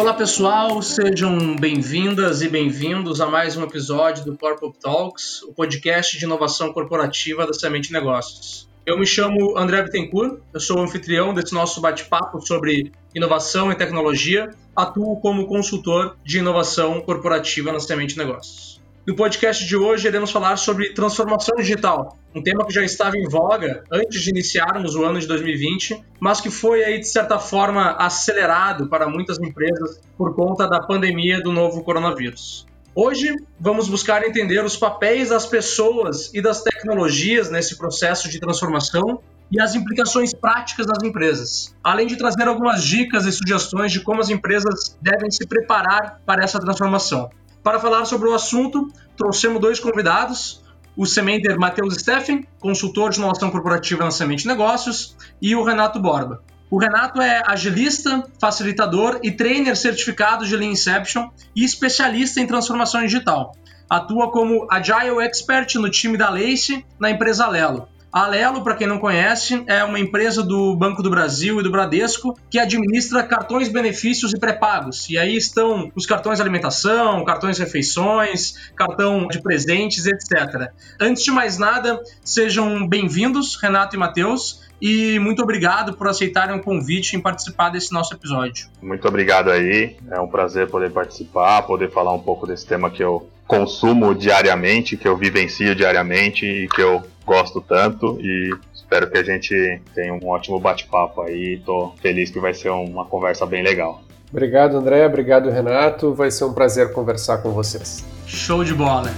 Olá 0.00 0.14
pessoal, 0.14 0.80
sejam 0.80 1.56
bem-vindas 1.56 2.40
e 2.40 2.48
bem-vindos 2.48 3.20
a 3.20 3.26
mais 3.26 3.56
um 3.56 3.64
episódio 3.64 4.24
do 4.24 4.38
Corporate 4.38 4.78
Talks, 4.78 5.42
o 5.42 5.52
podcast 5.52 6.16
de 6.16 6.24
inovação 6.24 6.72
corporativa 6.72 7.44
da 7.44 7.52
Semente 7.52 7.92
Negócios. 7.92 8.68
Eu 8.86 8.96
me 8.96 9.04
chamo 9.04 9.58
André 9.58 9.82
Bittencourt, 9.82 10.38
eu 10.54 10.60
sou 10.60 10.78
o 10.78 10.82
anfitrião 10.82 11.34
desse 11.34 11.52
nosso 11.52 11.80
bate-papo 11.80 12.40
sobre 12.40 12.92
inovação 13.12 13.72
e 13.72 13.74
tecnologia, 13.74 14.54
atuo 14.74 15.20
como 15.20 15.48
consultor 15.48 16.16
de 16.24 16.38
inovação 16.38 17.00
corporativa 17.00 17.72
na 17.72 17.80
Semente 17.80 18.16
Negócios. 18.16 18.80
No 19.08 19.16
podcast 19.16 19.64
de 19.64 19.74
hoje, 19.74 20.06
iremos 20.06 20.30
falar 20.30 20.58
sobre 20.58 20.92
transformação 20.92 21.56
digital, 21.56 22.18
um 22.34 22.42
tema 22.42 22.66
que 22.66 22.74
já 22.74 22.82
estava 22.82 23.16
em 23.16 23.26
voga 23.26 23.82
antes 23.90 24.20
de 24.20 24.28
iniciarmos 24.28 24.94
o 24.94 25.02
ano 25.02 25.18
de 25.18 25.26
2020, 25.26 25.98
mas 26.20 26.42
que 26.42 26.50
foi 26.50 26.84
aí, 26.84 27.00
de 27.00 27.08
certa 27.08 27.38
forma, 27.38 27.92
acelerado 27.92 28.86
para 28.86 29.08
muitas 29.08 29.38
empresas 29.38 29.98
por 30.14 30.36
conta 30.36 30.68
da 30.68 30.80
pandemia 30.80 31.40
do 31.40 31.50
novo 31.50 31.82
coronavírus. 31.82 32.66
Hoje, 32.94 33.34
vamos 33.58 33.88
buscar 33.88 34.22
entender 34.26 34.62
os 34.62 34.76
papéis 34.76 35.30
das 35.30 35.46
pessoas 35.46 36.30
e 36.34 36.42
das 36.42 36.60
tecnologias 36.62 37.48
nesse 37.48 37.78
processo 37.78 38.28
de 38.28 38.38
transformação 38.38 39.22
e 39.50 39.58
as 39.58 39.74
implicações 39.74 40.34
práticas 40.34 40.84
das 40.84 41.02
empresas, 41.02 41.74
além 41.82 42.06
de 42.06 42.18
trazer 42.18 42.46
algumas 42.46 42.84
dicas 42.84 43.24
e 43.24 43.32
sugestões 43.32 43.90
de 43.90 44.00
como 44.00 44.20
as 44.20 44.28
empresas 44.28 44.98
devem 45.00 45.30
se 45.30 45.46
preparar 45.46 46.20
para 46.26 46.44
essa 46.44 46.60
transformação. 46.60 47.30
Para 47.62 47.80
falar 47.80 48.04
sobre 48.04 48.28
o 48.28 48.34
assunto, 48.34 48.90
trouxemos 49.16 49.60
dois 49.60 49.80
convidados, 49.80 50.62
o 50.96 51.06
Sementer 51.06 51.58
Matheus 51.58 51.94
Steffen, 51.94 52.46
consultor 52.58 53.10
de 53.10 53.18
inovação 53.18 53.50
corporativa 53.50 54.04
na 54.04 54.10
Semente 54.10 54.46
Negócios, 54.46 55.16
e 55.40 55.54
o 55.54 55.62
Renato 55.62 56.00
Borba. 56.00 56.42
O 56.70 56.78
Renato 56.78 57.20
é 57.20 57.42
agilista, 57.46 58.22
facilitador 58.38 59.20
e 59.22 59.30
trainer 59.30 59.76
certificado 59.76 60.44
de 60.44 60.54
Lean 60.56 60.72
Inception 60.72 61.30
e 61.56 61.64
especialista 61.64 62.40
em 62.40 62.46
transformação 62.46 63.00
digital. 63.00 63.52
Atua 63.88 64.30
como 64.30 64.66
Agile 64.70 65.22
Expert 65.22 65.76
no 65.76 65.90
time 65.90 66.18
da 66.18 66.28
Lace 66.28 66.84
na 66.98 67.10
empresa 67.10 67.48
Lelo. 67.48 67.88
A 68.10 68.24
Alelo, 68.24 68.64
para 68.64 68.74
quem 68.74 68.86
não 68.86 68.98
conhece, 68.98 69.62
é 69.66 69.84
uma 69.84 70.00
empresa 70.00 70.42
do 70.42 70.74
Banco 70.74 71.02
do 71.02 71.10
Brasil 71.10 71.60
e 71.60 71.62
do 71.62 71.70
Bradesco 71.70 72.38
que 72.48 72.58
administra 72.58 73.22
cartões 73.22 73.68
benefícios 73.68 74.32
e 74.32 74.38
pré-pagos. 74.38 75.10
E 75.10 75.18
aí 75.18 75.36
estão 75.36 75.92
os 75.94 76.06
cartões 76.06 76.40
alimentação, 76.40 77.22
cartões 77.24 77.58
refeições, 77.58 78.70
cartão 78.74 79.28
de 79.28 79.42
presentes, 79.42 80.06
etc. 80.06 80.72
Antes 80.98 81.22
de 81.22 81.30
mais 81.30 81.58
nada, 81.58 82.02
sejam 82.24 82.88
bem-vindos, 82.88 83.56
Renato 83.60 83.94
e 83.94 83.98
Matheus 83.98 84.66
e 84.80 85.18
muito 85.18 85.42
obrigado 85.42 85.92
por 85.92 86.08
aceitarem 86.08 86.56
o 86.56 86.62
convite 86.62 87.14
em 87.14 87.20
participar 87.20 87.68
desse 87.68 87.92
nosso 87.92 88.14
episódio. 88.14 88.68
Muito 88.80 89.06
obrigado 89.06 89.50
aí, 89.50 89.96
é 90.10 90.18
um 90.18 90.28
prazer 90.28 90.68
poder 90.70 90.90
participar, 90.92 91.62
poder 91.62 91.90
falar 91.90 92.14
um 92.14 92.20
pouco 92.20 92.46
desse 92.46 92.66
tema 92.66 92.90
que 92.90 93.02
eu 93.02 93.28
consumo 93.46 94.14
diariamente, 94.14 94.96
que 94.96 95.08
eu 95.08 95.16
vivencio 95.16 95.74
diariamente 95.74 96.46
e 96.46 96.68
que 96.68 96.80
eu 96.80 97.02
gosto 97.28 97.60
tanto 97.60 98.18
e 98.20 98.50
espero 98.74 99.10
que 99.10 99.18
a 99.18 99.22
gente 99.22 99.82
tenha 99.94 100.14
um 100.14 100.28
ótimo 100.28 100.58
bate-papo 100.58 101.20
aí. 101.20 101.60
Tô 101.64 101.92
feliz 102.00 102.30
que 102.30 102.40
vai 102.40 102.54
ser 102.54 102.70
uma 102.70 103.04
conversa 103.04 103.44
bem 103.44 103.62
legal. 103.62 104.02
Obrigado, 104.32 104.76
André. 104.76 105.06
Obrigado, 105.06 105.50
Renato. 105.50 106.14
Vai 106.14 106.30
ser 106.30 106.44
um 106.44 106.54
prazer 106.54 106.92
conversar 106.92 107.38
com 107.38 107.50
vocês. 107.50 108.04
Show 108.26 108.64
de 108.64 108.74
bola. 108.74 109.10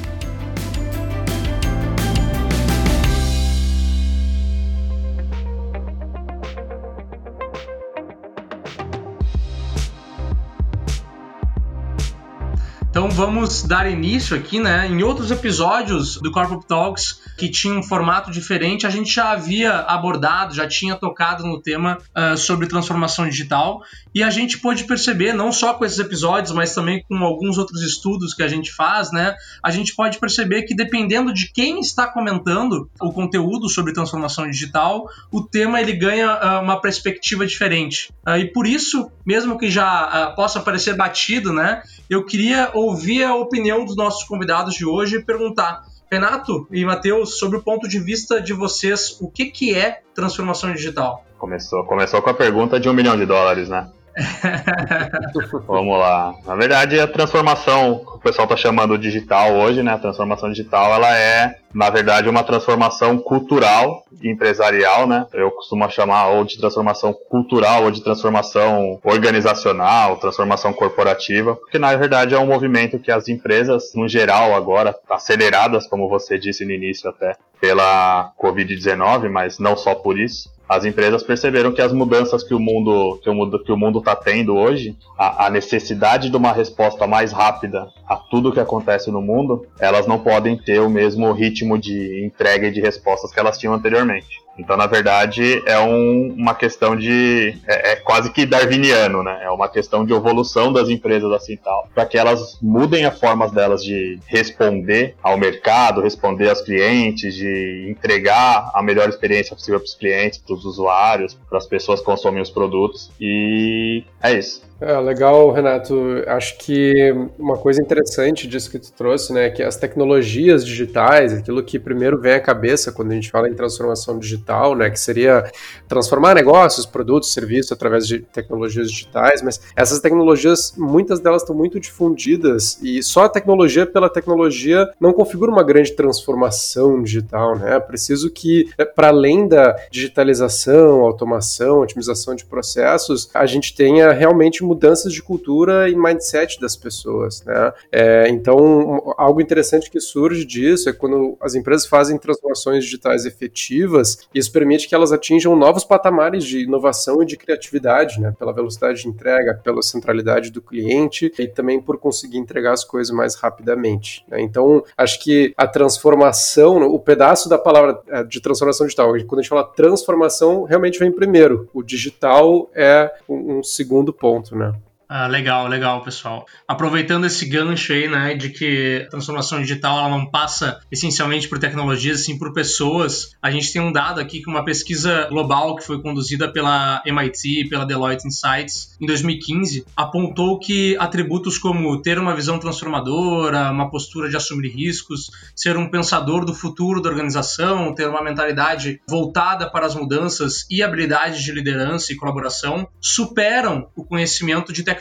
Vamos 13.21 13.63
dar 13.63 13.87
início 13.87 14.35
aqui, 14.35 14.59
né? 14.59 14.87
Em 14.87 15.03
outros 15.03 15.31
episódios 15.31 16.17
do 16.17 16.33
Corporate 16.33 16.67
Talks 16.67 17.21
que 17.37 17.51
tinha 17.51 17.75
um 17.75 17.83
formato 17.83 18.31
diferente, 18.31 18.87
a 18.87 18.91
gente 18.91 19.15
já 19.15 19.33
havia 19.33 19.75
abordado, 19.81 20.55
já 20.55 20.67
tinha 20.67 20.97
tocado 20.97 21.45
no 21.47 21.61
tema 21.61 21.99
uh, 22.17 22.35
sobre 22.35 22.67
transformação 22.67 23.29
digital 23.29 23.83
e 24.15 24.23
a 24.23 24.31
gente 24.31 24.59
pôde 24.59 24.85
perceber, 24.85 25.35
não 25.35 25.53
só 25.53 25.75
com 25.75 25.85
esses 25.85 25.99
episódios, 25.99 26.53
mas 26.53 26.75
também 26.75 27.05
com 27.07 27.17
alguns 27.19 27.59
outros 27.59 27.83
estudos 27.83 28.33
que 28.33 28.43
a 28.43 28.49
gente 28.49 28.73
faz, 28.73 29.13
né? 29.13 29.35
A 29.63 29.71
gente 29.71 29.95
pode 29.95 30.19
perceber 30.19 30.63
que 30.63 30.75
dependendo 30.75 31.33
de 31.33 31.53
quem 31.53 31.79
está 31.79 32.07
comentando 32.07 32.89
o 33.03 33.13
conteúdo 33.13 33.69
sobre 33.69 33.93
transformação 33.93 34.51
digital, 34.51 35.07
o 35.31 35.43
tema 35.43 35.79
ele 35.79 35.93
ganha 35.93 36.33
uh, 36.33 36.63
uma 36.63 36.81
perspectiva 36.81 37.47
diferente. 37.47 38.11
Uh, 38.27 38.39
e 38.39 38.51
por 38.51 38.67
isso, 38.67 39.13
mesmo 39.27 39.59
que 39.59 39.71
já 39.71 40.33
possa 40.35 40.59
parecer 40.59 40.97
batido, 40.97 41.53
né? 41.53 41.83
Eu 42.09 42.25
queria 42.25 42.71
ouvir 42.73 43.10
a 43.19 43.35
opinião 43.35 43.85
dos 43.85 43.97
nossos 43.97 44.25
convidados 44.25 44.75
de 44.75 44.87
hoje 44.87 45.17
e 45.17 45.23
perguntar 45.23 45.83
Renato 46.11 46.67
e 46.71 46.85
Matheus, 46.85 47.39
sobre 47.39 47.59
o 47.59 47.63
ponto 47.63 47.89
de 47.89 48.01
vista 48.01 48.41
de 48.41 48.53
vocês, 48.53 49.17
o 49.21 49.31
que, 49.31 49.47
que 49.47 49.75
é 49.75 50.03
transformação 50.15 50.73
digital? 50.73 51.25
Começou, 51.39 51.85
começou 51.85 52.21
com 52.21 52.31
a 52.31 52.35
pergunta 52.35 52.81
de 52.81 52.89
um 52.89 52.93
milhão 52.93 53.17
de 53.17 53.25
dólares, 53.25 53.69
né? 53.69 53.89
Vamos 55.67 55.99
lá. 55.99 56.35
Na 56.47 56.55
verdade, 56.55 56.99
a 57.01 57.07
transformação 57.07 58.03
o 58.21 58.23
pessoal 58.23 58.45
está 58.45 58.57
chamando 58.57 58.99
digital 58.99 59.55
hoje, 59.55 59.83
né? 59.83 59.95
A 59.95 59.99
transformação 59.99 60.51
digital, 60.51 60.93
ela 60.93 61.17
é, 61.17 61.57
na 61.75 61.89
verdade, 61.89 62.29
uma 62.29 62.45
transformação 62.45 63.17
cultural 63.17 64.05
e 64.21 64.31
empresarial, 64.31 65.07
né? 65.07 65.27
Eu 65.33 65.51
costumo 65.51 65.89
chamar 65.91 66.29
ou 66.29 66.45
de 66.45 66.59
transformação 66.59 67.15
cultural 67.15 67.85
ou 67.85 67.91
de 67.91 68.03
transformação 68.05 69.01
organizacional, 69.03 70.19
transformação 70.19 70.71
corporativa, 70.71 71.57
porque 71.57 71.79
na 71.79 71.97
verdade 71.97 72.35
é 72.35 72.39
um 72.39 72.47
movimento 72.47 72.99
que 72.99 73.11
as 73.11 73.27
empresas, 73.27 73.95
no 73.95 74.07
geral, 74.07 74.55
agora, 74.55 74.95
aceleradas, 75.09 75.87
como 75.87 76.07
você 76.07 76.39
disse 76.39 76.67
no 76.67 76.73
início 76.73 77.09
até, 77.09 77.37
pela 77.59 78.33
Covid-19, 78.39 79.31
mas 79.31 79.59
não 79.59 79.79
só 79.79 79.95
por 79.95 80.19
isso, 80.19 80.51
as 80.71 80.85
empresas 80.85 81.25
perceberam 81.25 81.73
que 81.73 81.83
as 81.83 81.93
mudanças 81.93 82.45
que 82.45 82.55
o 82.55 82.61
mundo 82.61 83.19
que 83.21 83.29
o 83.29 83.35
mundo 83.35 83.59
que 83.59 83.73
o 83.73 83.77
mundo 83.77 83.99
está 83.99 84.15
tendo 84.15 84.55
hoje, 84.55 84.97
a, 85.19 85.47
a, 85.47 85.51
necessidade 85.51 86.31
de 86.31 86.37
uma 86.37 86.53
resposta 86.53 87.09
mais 87.09 87.33
rápida 87.33 87.89
a 88.09 88.15
tudo 88.15 88.53
que 88.53 88.61
acontece 88.61 89.11
no 89.11 89.21
mundo, 89.21 89.67
elas 89.81 90.07
não 90.07 90.21
podem 90.21 90.57
ter 90.57 90.81
o 90.81 90.89
mesmo 90.89 91.33
ritmo 91.33 91.77
de 91.77 92.25
entrega 92.25 92.69
e 92.69 92.71
de 92.71 92.81
respostas 92.81 93.33
que 93.33 93.41
elas 93.41 93.59
tinham 93.59 93.75
anteriormente. 93.75 94.41
Então, 94.59 94.77
na 94.77 94.87
verdade, 94.87 95.63
é 95.67 95.79
um, 95.79 96.35
uma 96.37 96.55
questão 96.55 96.95
de. 96.95 97.57
É, 97.67 97.93
é, 97.93 97.97
quase 97.97 98.31
que 98.31 98.45
darwiniano, 98.45 99.23
né? 99.23 99.41
É 99.43 99.51
uma 99.51 99.69
questão 99.69 100.05
de 100.05 100.13
evolução 100.13 100.73
das 100.73 100.89
empresas 100.89 101.33
assim 101.33 101.57
tal, 101.57 101.89
para 101.95 102.05
que 102.05 102.19
elas 102.19 102.59
mudem 102.61 103.05
as 103.07 103.19
formas 103.19 103.53
delas 103.53 103.83
de 103.83 104.19
responder 104.27 105.15
ao 105.23 105.39
mercado, 105.39 106.03
responder 106.03 106.51
aos 106.51 106.61
clientes, 106.61 107.35
de 107.35 107.89
entregar 107.91 108.71
a 108.75 108.83
melhor 108.83 109.09
experiência 109.09 109.57
possível 109.57 109.81
para 109.81 109.87
os 109.87 109.95
clientes, 109.95 110.39
para 110.39 110.55
os 110.55 110.65
usuários, 110.65 111.35
para 111.49 111.59
as 111.59 111.67
pessoas 111.67 112.01
que 112.01 112.07
consomem 112.07 112.43
os 112.43 112.51
produtos. 112.51 113.11
E 113.21 114.05
é 114.23 114.33
isso. 114.35 114.70
É, 114.81 114.99
legal, 114.99 115.51
Renato. 115.53 115.95
Acho 116.27 116.57
que 116.57 117.15
uma 117.39 117.59
coisa 117.59 117.83
interessante 117.83 118.49
disso 118.49 118.71
que 118.71 118.79
tu 118.79 118.91
trouxe, 118.93 119.31
né, 119.31 119.47
é 119.47 119.51
que 119.51 119.63
as 119.63 119.77
tecnologias 119.77 120.65
digitais, 120.65 121.35
aquilo 121.35 121.63
que 121.63 121.79
primeiro 121.79 122.19
vem 122.19 122.33
à 122.33 122.41
cabeça 122.41 122.91
quando 122.91 123.11
a 123.11 123.15
gente 123.15 123.31
fala 123.31 123.47
em 123.47 123.53
transformação 123.53 124.19
digital, 124.19 124.75
né, 124.75 124.89
que 124.89 124.99
seria 124.99 125.45
transformar 125.87 126.35
negócios, 126.35 126.87
produtos, 126.87 127.35
serviços 127.35 127.73
através 127.73 128.07
de 128.07 128.21
tecnologias 128.21 128.91
digitais, 128.91 129.43
mas 129.43 129.61
essas 129.77 130.01
tecnologias, 130.01 130.73
muitas 130.79 131.21
delas 131.21 131.43
estão 131.43 131.55
muito 131.55 131.79
difundidas 131.79 132.79
e 132.83 133.03
só 133.03 133.25
a 133.25 133.29
tecnologia 133.29 133.85
pela 133.85 134.09
tecnologia 134.09 134.89
não 134.99 135.13
configura 135.13 135.53
uma 135.53 135.63
grande 135.63 135.93
transformação 135.93 137.03
digital, 137.03 137.55
né? 137.59 137.77
É 137.77 137.81
preciso 137.81 138.31
que, 138.31 138.71
é, 138.79 138.87
para 138.87 139.09
além 139.09 139.47
da 139.47 139.77
digitalização, 139.91 141.03
automação, 141.03 141.81
otimização 141.81 142.35
de 142.35 142.47
processos, 142.47 143.29
a 143.35 143.45
gente 143.45 143.75
tenha 143.75 144.11
realmente 144.13 144.65
mudanças 144.71 145.13
de 145.13 145.21
cultura 145.21 145.89
e 145.89 145.97
mindset 145.97 146.61
das 146.61 146.77
pessoas, 146.77 147.43
né? 147.45 147.73
É, 147.91 148.29
então, 148.29 149.13
algo 149.19 149.41
interessante 149.41 149.91
que 149.91 150.01
surge 150.01 150.45
disso 150.45 150.89
é 150.89 150.93
quando 150.93 151.37
as 151.41 151.57
empresas 151.57 151.87
fazem 151.87 152.17
transformações 152.17 152.85
digitais 152.85 153.27
efetivas, 153.27 154.29
isso 154.33 154.53
permite 154.53 154.89
que 154.89 154.95
elas 154.95 155.11
atinjam 155.11 155.57
novos 155.57 155.83
patamares 155.85 156.45
de 156.45 156.61
inovação 156.61 157.21
e 157.21 157.27
de 157.27 157.37
criatividade, 157.37 158.21
né? 158.21 158.33
Pela 158.39 158.53
velocidade 158.53 159.03
de 159.03 159.09
entrega, 159.09 159.61
pela 159.65 159.83
centralidade 159.83 160.53
do 160.53 160.63
cliente 160.63 161.33
e 161.37 161.49
também 161.49 161.81
por 161.81 161.99
conseguir 161.99 162.39
entregar 162.39 162.73
as 162.73 162.85
coisas 162.85 163.15
mais 163.15 163.35
rapidamente. 163.35 164.25
Né? 164.29 164.41
Então, 164.41 164.85
acho 164.97 165.21
que 165.23 165.53
a 165.57 165.67
transformação, 165.67 166.83
o 166.83 166.99
pedaço 166.99 167.49
da 167.49 167.59
palavra 167.59 168.01
é, 168.09 168.23
de 168.23 168.41
transformação 168.41 168.87
digital, 168.87 169.13
quando 169.27 169.41
a 169.41 169.43
gente 169.43 169.49
fala 169.51 169.65
transformação, 169.65 170.63
realmente 170.63 170.99
vem 170.99 171.11
primeiro. 171.11 171.69
O 171.75 171.83
digital 171.83 172.71
é 172.73 173.11
um 173.29 173.63
segundo 173.63 174.13
ponto, 174.13 174.57
né? 174.57 174.60
now. 174.61 174.90
Ah, 175.13 175.27
legal, 175.27 175.67
legal, 175.67 176.05
pessoal. 176.05 176.47
Aproveitando 176.69 177.27
esse 177.27 177.45
gancho 177.45 177.93
aí, 177.93 178.09
né, 178.09 178.33
de 178.33 178.49
que 178.49 179.03
a 179.05 179.11
transformação 179.11 179.61
digital 179.61 179.99
ela 179.99 180.09
não 180.09 180.31
passa 180.31 180.79
essencialmente 180.89 181.49
por 181.49 181.59
tecnologias, 181.59 182.25
sim 182.25 182.39
por 182.39 182.53
pessoas, 182.53 183.35
a 183.43 183.51
gente 183.51 183.73
tem 183.73 183.83
um 183.83 183.91
dado 183.91 184.21
aqui 184.21 184.41
que 184.41 184.49
uma 184.49 184.65
pesquisa 184.65 185.27
global 185.29 185.75
que 185.75 185.85
foi 185.85 186.01
conduzida 186.01 186.53
pela 186.53 187.03
MIT, 187.05 187.69
pela 187.69 187.85
Deloitte 187.85 188.29
Insights, 188.29 188.97
em 189.01 189.07
2015, 189.07 189.85
apontou 189.97 190.61
que 190.61 190.97
atributos 190.97 191.59
como 191.59 192.01
ter 192.01 192.17
uma 192.17 192.37
visão 192.37 192.61
transformadora, 192.61 193.73
uma 193.73 193.91
postura 193.91 194.31
de 194.31 194.37
assumir 194.37 194.69
riscos, 194.69 195.33
ser 195.57 195.77
um 195.77 195.91
pensador 195.91 196.45
do 196.45 196.55
futuro 196.55 197.03
da 197.03 197.11
organização, 197.11 197.93
ter 197.97 198.09
uma 198.09 198.23
mentalidade 198.23 199.01
voltada 199.09 199.69
para 199.69 199.87
as 199.87 199.97
mudanças 199.97 200.65
e 200.71 200.85
habilidades 200.85 201.43
de 201.43 201.51
liderança 201.51 202.13
e 202.13 202.17
colaboração 202.17 202.87
superam 203.01 203.89
o 203.97 204.05
conhecimento 204.05 204.73
de 204.73 204.85
tecnologia 204.85 205.00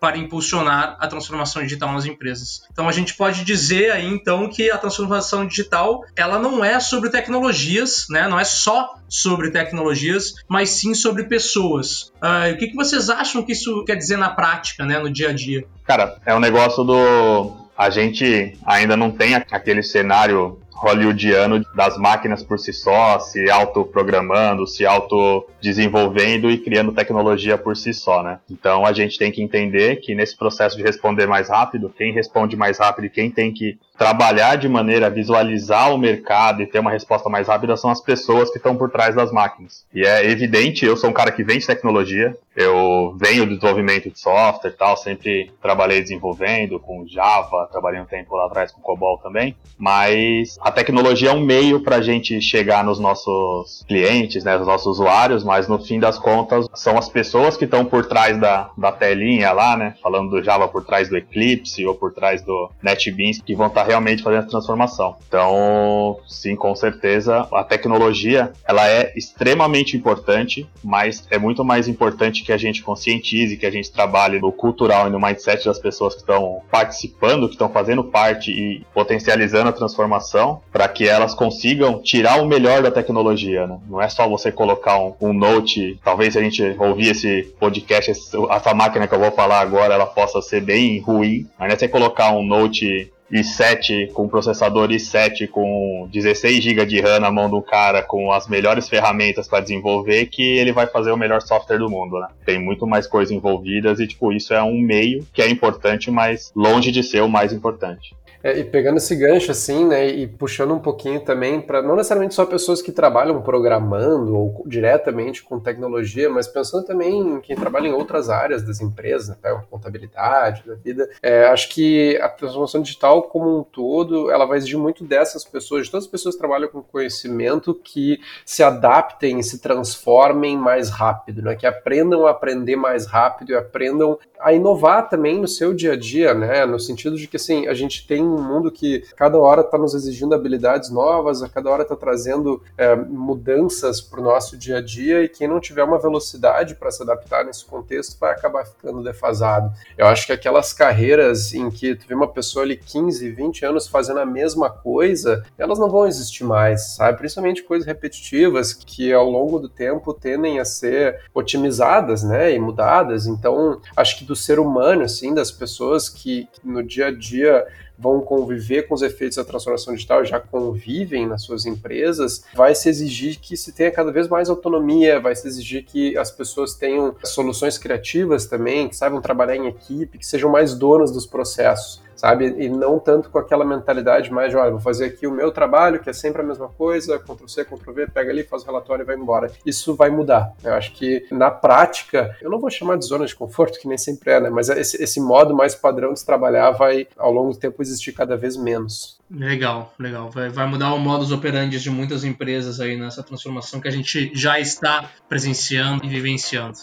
para 0.00 0.18
impulsionar 0.18 0.96
a 1.00 1.06
transformação 1.06 1.62
digital 1.62 1.92
nas 1.92 2.04
empresas. 2.04 2.62
Então 2.72 2.88
a 2.88 2.92
gente 2.92 3.14
pode 3.14 3.44
dizer 3.44 3.90
aí 3.92 4.06
então 4.06 4.48
que 4.48 4.70
a 4.70 4.78
transformação 4.78 5.46
digital 5.46 6.04
ela 6.16 6.38
não 6.38 6.64
é 6.64 6.78
sobre 6.80 7.10
tecnologias, 7.10 8.06
né? 8.10 8.28
Não 8.28 8.38
é 8.38 8.44
só 8.44 8.94
sobre 9.08 9.50
tecnologias, 9.50 10.34
mas 10.48 10.70
sim 10.70 10.94
sobre 10.94 11.24
pessoas. 11.24 12.12
Uh, 12.22 12.54
o 12.54 12.56
que, 12.58 12.68
que 12.68 12.74
vocês 12.74 13.10
acham 13.10 13.42
que 13.42 13.52
isso 13.52 13.84
quer 13.84 13.96
dizer 13.96 14.16
na 14.16 14.30
prática, 14.30 14.84
né, 14.84 14.98
no 14.98 15.10
dia 15.10 15.30
a 15.30 15.32
dia? 15.32 15.64
Cara, 15.84 16.18
é 16.24 16.34
um 16.34 16.40
negócio 16.40 16.82
do 16.82 17.62
a 17.76 17.90
gente 17.90 18.56
ainda 18.64 18.96
não 18.96 19.10
tem 19.10 19.34
aquele 19.34 19.82
cenário 19.82 20.61
hollywoodiano 20.74 21.64
das 21.74 21.96
máquinas 21.96 22.42
por 22.42 22.58
si 22.58 22.72
só, 22.72 23.18
se 23.18 23.50
autoprogramando, 23.50 24.66
se 24.66 24.84
autodesenvolvendo 24.84 26.50
e 26.50 26.58
criando 26.58 26.92
tecnologia 26.92 27.56
por 27.56 27.76
si 27.76 27.94
só, 27.94 28.22
né? 28.22 28.40
Então 28.50 28.84
a 28.84 28.92
gente 28.92 29.18
tem 29.18 29.30
que 29.30 29.42
entender 29.42 29.96
que 29.96 30.14
nesse 30.14 30.36
processo 30.36 30.76
de 30.76 30.82
responder 30.82 31.26
mais 31.26 31.48
rápido, 31.48 31.92
quem 31.96 32.12
responde 32.12 32.56
mais 32.56 32.78
rápido 32.78 33.06
e 33.06 33.10
quem 33.10 33.30
tem 33.30 33.52
que 33.52 33.78
trabalhar 34.02 34.56
de 34.56 34.68
maneira 34.68 35.06
a 35.06 35.10
visualizar 35.10 35.94
o 35.94 35.96
mercado 35.96 36.60
e 36.60 36.66
ter 36.66 36.80
uma 36.80 36.90
resposta 36.90 37.28
mais 37.28 37.46
rápida 37.46 37.76
são 37.76 37.88
as 37.88 38.00
pessoas 38.00 38.50
que 38.50 38.56
estão 38.56 38.76
por 38.76 38.90
trás 38.90 39.14
das 39.14 39.30
máquinas. 39.30 39.86
E 39.94 40.04
é 40.04 40.28
evidente, 40.28 40.84
eu 40.84 40.96
sou 40.96 41.08
um 41.08 41.12
cara 41.12 41.30
que 41.30 41.44
vem 41.44 41.60
de 41.60 41.66
tecnologia, 41.68 42.36
eu 42.56 43.16
venho 43.16 43.46
do 43.46 43.54
desenvolvimento 43.54 44.10
de 44.10 44.18
software 44.18 44.70
e 44.70 44.76
tal, 44.76 44.96
sempre 44.96 45.52
trabalhei 45.62 46.02
desenvolvendo 46.02 46.80
com 46.80 47.06
Java, 47.06 47.68
trabalhei 47.70 48.00
um 48.00 48.04
tempo 48.04 48.34
lá 48.34 48.46
atrás 48.46 48.72
com 48.72 48.80
COBOL 48.80 49.18
também, 49.18 49.56
mas 49.78 50.58
a 50.60 50.72
tecnologia 50.72 51.30
é 51.30 51.32
um 51.32 51.40
meio 51.40 51.80
para 51.80 51.96
a 51.96 52.02
gente 52.02 52.40
chegar 52.42 52.84
nos 52.84 52.98
nossos 52.98 53.84
clientes, 53.86 54.42
né, 54.42 54.58
nos 54.58 54.66
nossos 54.66 54.98
usuários, 54.98 55.44
mas 55.44 55.68
no 55.68 55.78
fim 55.78 56.00
das 56.00 56.18
contas 56.18 56.66
são 56.74 56.98
as 56.98 57.08
pessoas 57.08 57.56
que 57.56 57.66
estão 57.66 57.84
por 57.84 58.04
trás 58.06 58.38
da, 58.38 58.68
da 58.76 58.90
telinha 58.90 59.52
lá, 59.52 59.76
né, 59.76 59.94
falando 60.02 60.30
do 60.30 60.42
Java 60.42 60.66
por 60.66 60.84
trás 60.84 61.08
do 61.08 61.16
Eclipse 61.16 61.86
ou 61.86 61.94
por 61.94 62.12
trás 62.12 62.42
do 62.42 62.70
NetBeans, 62.82 63.40
que 63.40 63.54
vão 63.54 63.68
estar 63.68 63.82
tá 63.82 63.86
realmente 63.92 64.22
fazendo 64.22 64.44
a 64.44 64.46
transformação. 64.46 65.16
Então, 65.28 66.18
sim, 66.26 66.56
com 66.56 66.74
certeza, 66.74 67.46
a 67.52 67.62
tecnologia 67.62 68.52
ela 68.66 68.88
é 68.88 69.12
extremamente 69.14 69.96
importante, 69.96 70.66
mas 70.82 71.26
é 71.30 71.38
muito 71.38 71.64
mais 71.64 71.88
importante 71.88 72.42
que 72.42 72.52
a 72.52 72.56
gente 72.56 72.82
conscientize, 72.82 73.56
que 73.56 73.66
a 73.66 73.70
gente 73.70 73.92
trabalhe 73.92 74.40
no 74.40 74.50
cultural 74.50 75.06
e 75.06 75.10
no 75.10 75.20
mindset 75.20 75.64
das 75.66 75.78
pessoas 75.78 76.14
que 76.14 76.20
estão 76.20 76.62
participando, 76.70 77.46
que 77.46 77.54
estão 77.54 77.68
fazendo 77.68 78.04
parte 78.04 78.50
e 78.50 78.84
potencializando 78.94 79.68
a 79.68 79.72
transformação, 79.72 80.60
para 80.72 80.88
que 80.88 81.06
elas 81.06 81.34
consigam 81.34 82.00
tirar 82.00 82.40
o 82.40 82.46
melhor 82.46 82.82
da 82.82 82.90
tecnologia. 82.90 83.66
Né? 83.66 83.78
Não 83.88 84.00
é 84.00 84.08
só 84.08 84.28
você 84.28 84.50
colocar 84.50 84.98
um, 84.98 85.14
um 85.20 85.32
note, 85.32 85.98
talvez 86.02 86.32
se 86.32 86.38
a 86.38 86.42
gente 86.42 86.62
ouvir 86.78 87.10
esse 87.10 87.54
podcast, 87.60 88.10
essa 88.10 88.74
máquina 88.74 89.06
que 89.06 89.14
eu 89.14 89.20
vou 89.20 89.32
falar 89.32 89.60
agora, 89.60 89.94
ela 89.94 90.06
possa 90.06 90.40
ser 90.40 90.62
bem 90.62 90.98
ruim, 91.00 91.46
mas 91.58 91.68
não 91.68 91.74
é 91.74 91.78
você 91.78 91.88
colocar 91.88 92.32
um 92.32 92.42
note 92.42 93.12
i7 93.32 94.12
com 94.12 94.28
processador 94.28 94.90
i7 94.90 95.48
com 95.48 96.08
16 96.12 96.62
GB 96.62 96.86
de 96.86 97.00
RAM 97.00 97.20
na 97.20 97.30
mão 97.30 97.48
do 97.48 97.62
cara 97.62 98.02
com 98.02 98.30
as 98.30 98.46
melhores 98.46 98.88
ferramentas 98.88 99.48
para 99.48 99.60
desenvolver 99.60 100.26
que 100.26 100.42
ele 100.42 100.72
vai 100.72 100.86
fazer 100.86 101.10
o 101.10 101.16
melhor 101.16 101.40
software 101.40 101.78
do 101.78 101.88
mundo, 101.88 102.18
né? 102.18 102.28
Tem 102.44 102.58
muito 102.58 102.86
mais 102.86 103.06
coisas 103.06 103.32
envolvidas 103.32 104.00
e 104.00 104.06
tipo 104.06 104.32
isso 104.32 104.52
é 104.52 104.62
um 104.62 104.78
meio 104.78 105.26
que 105.32 105.40
é 105.40 105.48
importante, 105.48 106.10
mas 106.10 106.52
longe 106.54 106.92
de 106.92 107.02
ser 107.02 107.22
o 107.22 107.28
mais 107.28 107.52
importante. 107.52 108.14
É, 108.42 108.58
e 108.58 108.64
pegando 108.64 108.96
esse 108.96 109.14
gancho 109.14 109.50
assim, 109.50 109.86
né, 109.86 110.08
e 110.08 110.26
puxando 110.26 110.74
um 110.74 110.78
pouquinho 110.78 111.20
também 111.20 111.60
para 111.60 111.80
não 111.80 111.94
necessariamente 111.94 112.34
só 112.34 112.44
pessoas 112.44 112.82
que 112.82 112.90
trabalham 112.90 113.40
programando 113.42 114.36
ou 114.36 114.64
diretamente 114.66 115.42
com 115.42 115.60
tecnologia, 115.60 116.28
mas 116.28 116.48
pensando 116.48 116.84
também 116.84 117.20
em 117.20 117.40
quem 117.40 117.54
trabalha 117.54 117.88
em 117.88 117.92
outras 117.92 118.28
áreas 118.28 118.62
das 118.62 118.80
empresas, 118.80 119.36
né, 119.42 119.62
contabilidade 119.70 120.64
da 120.66 120.74
vida, 120.74 121.08
é, 121.22 121.46
acho 121.46 121.68
que 121.68 122.18
a 122.20 122.28
transformação 122.28 122.82
digital 122.82 123.22
como 123.22 123.60
um 123.60 123.62
todo, 123.62 124.30
ela 124.30 124.44
vai 124.44 124.58
exigir 124.58 124.78
muito 124.78 125.04
dessas 125.04 125.44
pessoas, 125.44 125.84
de 125.84 125.90
todas 125.90 126.06
as 126.06 126.10
pessoas 126.10 126.34
que 126.34 126.40
trabalham 126.40 126.68
com 126.68 126.82
conhecimento, 126.82 127.74
que 127.74 128.20
se 128.44 128.62
adaptem 128.62 129.42
se 129.42 129.60
transformem 129.60 130.56
mais 130.56 130.88
rápido, 130.90 131.42
né, 131.42 131.54
que 131.54 131.66
aprendam 131.66 132.26
a 132.26 132.30
aprender 132.30 132.76
mais 132.76 133.06
rápido 133.06 133.52
e 133.52 133.54
aprendam 133.54 134.18
a 134.40 134.52
inovar 134.52 135.08
também 135.08 135.40
no 135.40 135.46
seu 135.46 135.72
dia 135.72 135.92
a 135.92 135.96
dia, 135.96 136.34
né, 136.34 136.66
no 136.66 136.78
sentido 136.78 137.16
de 137.16 137.28
que 137.28 137.36
assim 137.36 137.66
a 137.68 137.74
gente 137.74 138.06
tem 138.06 138.31
um 138.32 138.42
mundo 138.42 138.70
que 138.70 139.00
cada 139.16 139.38
hora 139.38 139.62
está 139.62 139.78
nos 139.78 139.94
exigindo 139.94 140.34
habilidades 140.34 140.90
novas, 140.90 141.42
a 141.42 141.48
cada 141.48 141.70
hora 141.70 141.82
está 141.82 141.96
trazendo 141.96 142.62
é, 142.76 142.94
mudanças 142.94 144.00
para 144.00 144.20
o 144.20 144.22
nosso 144.22 144.56
dia 144.56 144.78
a 144.78 144.80
dia 144.80 145.22
e 145.22 145.28
quem 145.28 145.48
não 145.48 145.60
tiver 145.60 145.84
uma 145.84 145.98
velocidade 145.98 146.74
para 146.74 146.90
se 146.90 147.02
adaptar 147.02 147.44
nesse 147.44 147.64
contexto 147.64 148.18
vai 148.18 148.32
acabar 148.32 148.64
ficando 148.64 149.02
defasado. 149.02 149.72
Eu 149.96 150.06
acho 150.06 150.26
que 150.26 150.32
aquelas 150.32 150.72
carreiras 150.72 151.52
em 151.54 151.70
que 151.70 151.94
tu 151.94 152.06
vê 152.06 152.14
uma 152.14 152.28
pessoa 152.28 152.64
ali 152.64 152.76
15, 152.76 153.30
20 153.30 153.64
anos 153.64 153.86
fazendo 153.86 154.20
a 154.20 154.26
mesma 154.26 154.70
coisa, 154.70 155.44
elas 155.58 155.78
não 155.78 155.90
vão 155.90 156.06
existir 156.06 156.44
mais, 156.44 156.96
sabe? 156.96 157.18
Principalmente 157.18 157.62
coisas 157.62 157.86
repetitivas 157.86 158.72
que 158.72 159.12
ao 159.12 159.28
longo 159.28 159.58
do 159.58 159.68
tempo 159.68 160.12
tendem 160.14 160.58
a 160.58 160.64
ser 160.64 161.20
otimizadas, 161.34 162.22
né, 162.22 162.52
e 162.52 162.58
mudadas. 162.58 163.26
Então, 163.26 163.80
acho 163.96 164.18
que 164.18 164.24
do 164.24 164.36
ser 164.36 164.58
humano, 164.58 165.02
assim, 165.02 165.34
das 165.34 165.50
pessoas 165.50 166.08
que, 166.08 166.48
que 166.52 166.66
no 166.66 166.82
dia 166.82 167.06
a 167.06 167.10
dia 167.10 167.66
vão 167.98 168.20
conviver 168.20 168.82
com 168.82 168.94
os 168.94 169.02
efeitos 169.02 169.36
da 169.36 169.44
transformação 169.44 169.94
digital, 169.94 170.24
já 170.24 170.40
convivem 170.40 171.26
nas 171.26 171.42
suas 171.42 171.66
empresas, 171.66 172.44
vai 172.54 172.74
se 172.74 172.88
exigir 172.88 173.38
que 173.38 173.56
se 173.56 173.72
tenha 173.72 173.90
cada 173.90 174.10
vez 174.10 174.28
mais 174.28 174.50
autonomia, 174.50 175.20
vai 175.20 175.34
se 175.34 175.46
exigir 175.46 175.84
que 175.84 176.16
as 176.16 176.30
pessoas 176.30 176.74
tenham 176.74 177.14
soluções 177.24 177.78
criativas 177.78 178.46
também, 178.46 178.88
que 178.88 178.96
saibam 178.96 179.20
trabalhar 179.20 179.56
em 179.56 179.68
equipe, 179.68 180.18
que 180.18 180.26
sejam 180.26 180.50
mais 180.50 180.74
donas 180.74 181.12
dos 181.12 181.26
processos 181.26 182.01
sabe? 182.22 182.54
E 182.56 182.68
não 182.68 183.00
tanto 183.00 183.28
com 183.30 183.38
aquela 183.38 183.64
mentalidade 183.64 184.32
mais 184.32 184.50
de, 184.50 184.56
olha, 184.56 184.70
vou 184.70 184.78
fazer 184.78 185.06
aqui 185.06 185.26
o 185.26 185.32
meu 185.32 185.50
trabalho, 185.50 185.98
que 185.98 186.08
é 186.08 186.12
sempre 186.12 186.40
a 186.40 186.44
mesma 186.44 186.68
coisa, 186.68 187.18
Ctrl-C, 187.18 187.64
Ctrl-V, 187.64 188.06
pega 188.14 188.30
ali, 188.30 188.44
faz 188.44 188.62
o 188.62 188.66
relatório 188.66 189.02
e 189.02 189.04
vai 189.04 189.16
embora. 189.16 189.50
Isso 189.66 189.96
vai 189.96 190.08
mudar. 190.08 190.52
Eu 190.62 190.72
acho 190.74 190.92
que, 190.92 191.26
na 191.32 191.50
prática, 191.50 192.36
eu 192.40 192.48
não 192.48 192.60
vou 192.60 192.70
chamar 192.70 192.96
de 192.96 193.06
zona 193.06 193.26
de 193.26 193.34
conforto, 193.34 193.80
que 193.80 193.88
nem 193.88 193.98
sempre 193.98 194.30
é, 194.30 194.40
né? 194.40 194.50
Mas 194.50 194.68
esse, 194.68 195.02
esse 195.02 195.20
modo 195.20 195.52
mais 195.52 195.74
padrão 195.74 196.12
de 196.12 196.20
se 196.20 196.24
trabalhar 196.24 196.70
vai, 196.70 197.08
ao 197.16 197.32
longo 197.32 197.50
do 197.50 197.58
tempo, 197.58 197.82
existir 197.82 198.12
cada 198.12 198.36
vez 198.36 198.56
menos. 198.56 199.18
Legal, 199.28 199.92
legal. 199.98 200.30
Vai, 200.30 200.48
vai 200.48 200.66
mudar 200.68 200.94
o 200.94 201.00
modus 201.00 201.32
operandi 201.32 201.80
de 201.80 201.90
muitas 201.90 202.22
empresas 202.22 202.78
aí 202.78 202.96
nessa 202.96 203.24
transformação 203.24 203.80
que 203.80 203.88
a 203.88 203.92
gente 203.92 204.30
já 204.32 204.60
está 204.60 205.10
presenciando 205.28 206.04
e 206.04 206.08
vivenciando. 206.08 206.78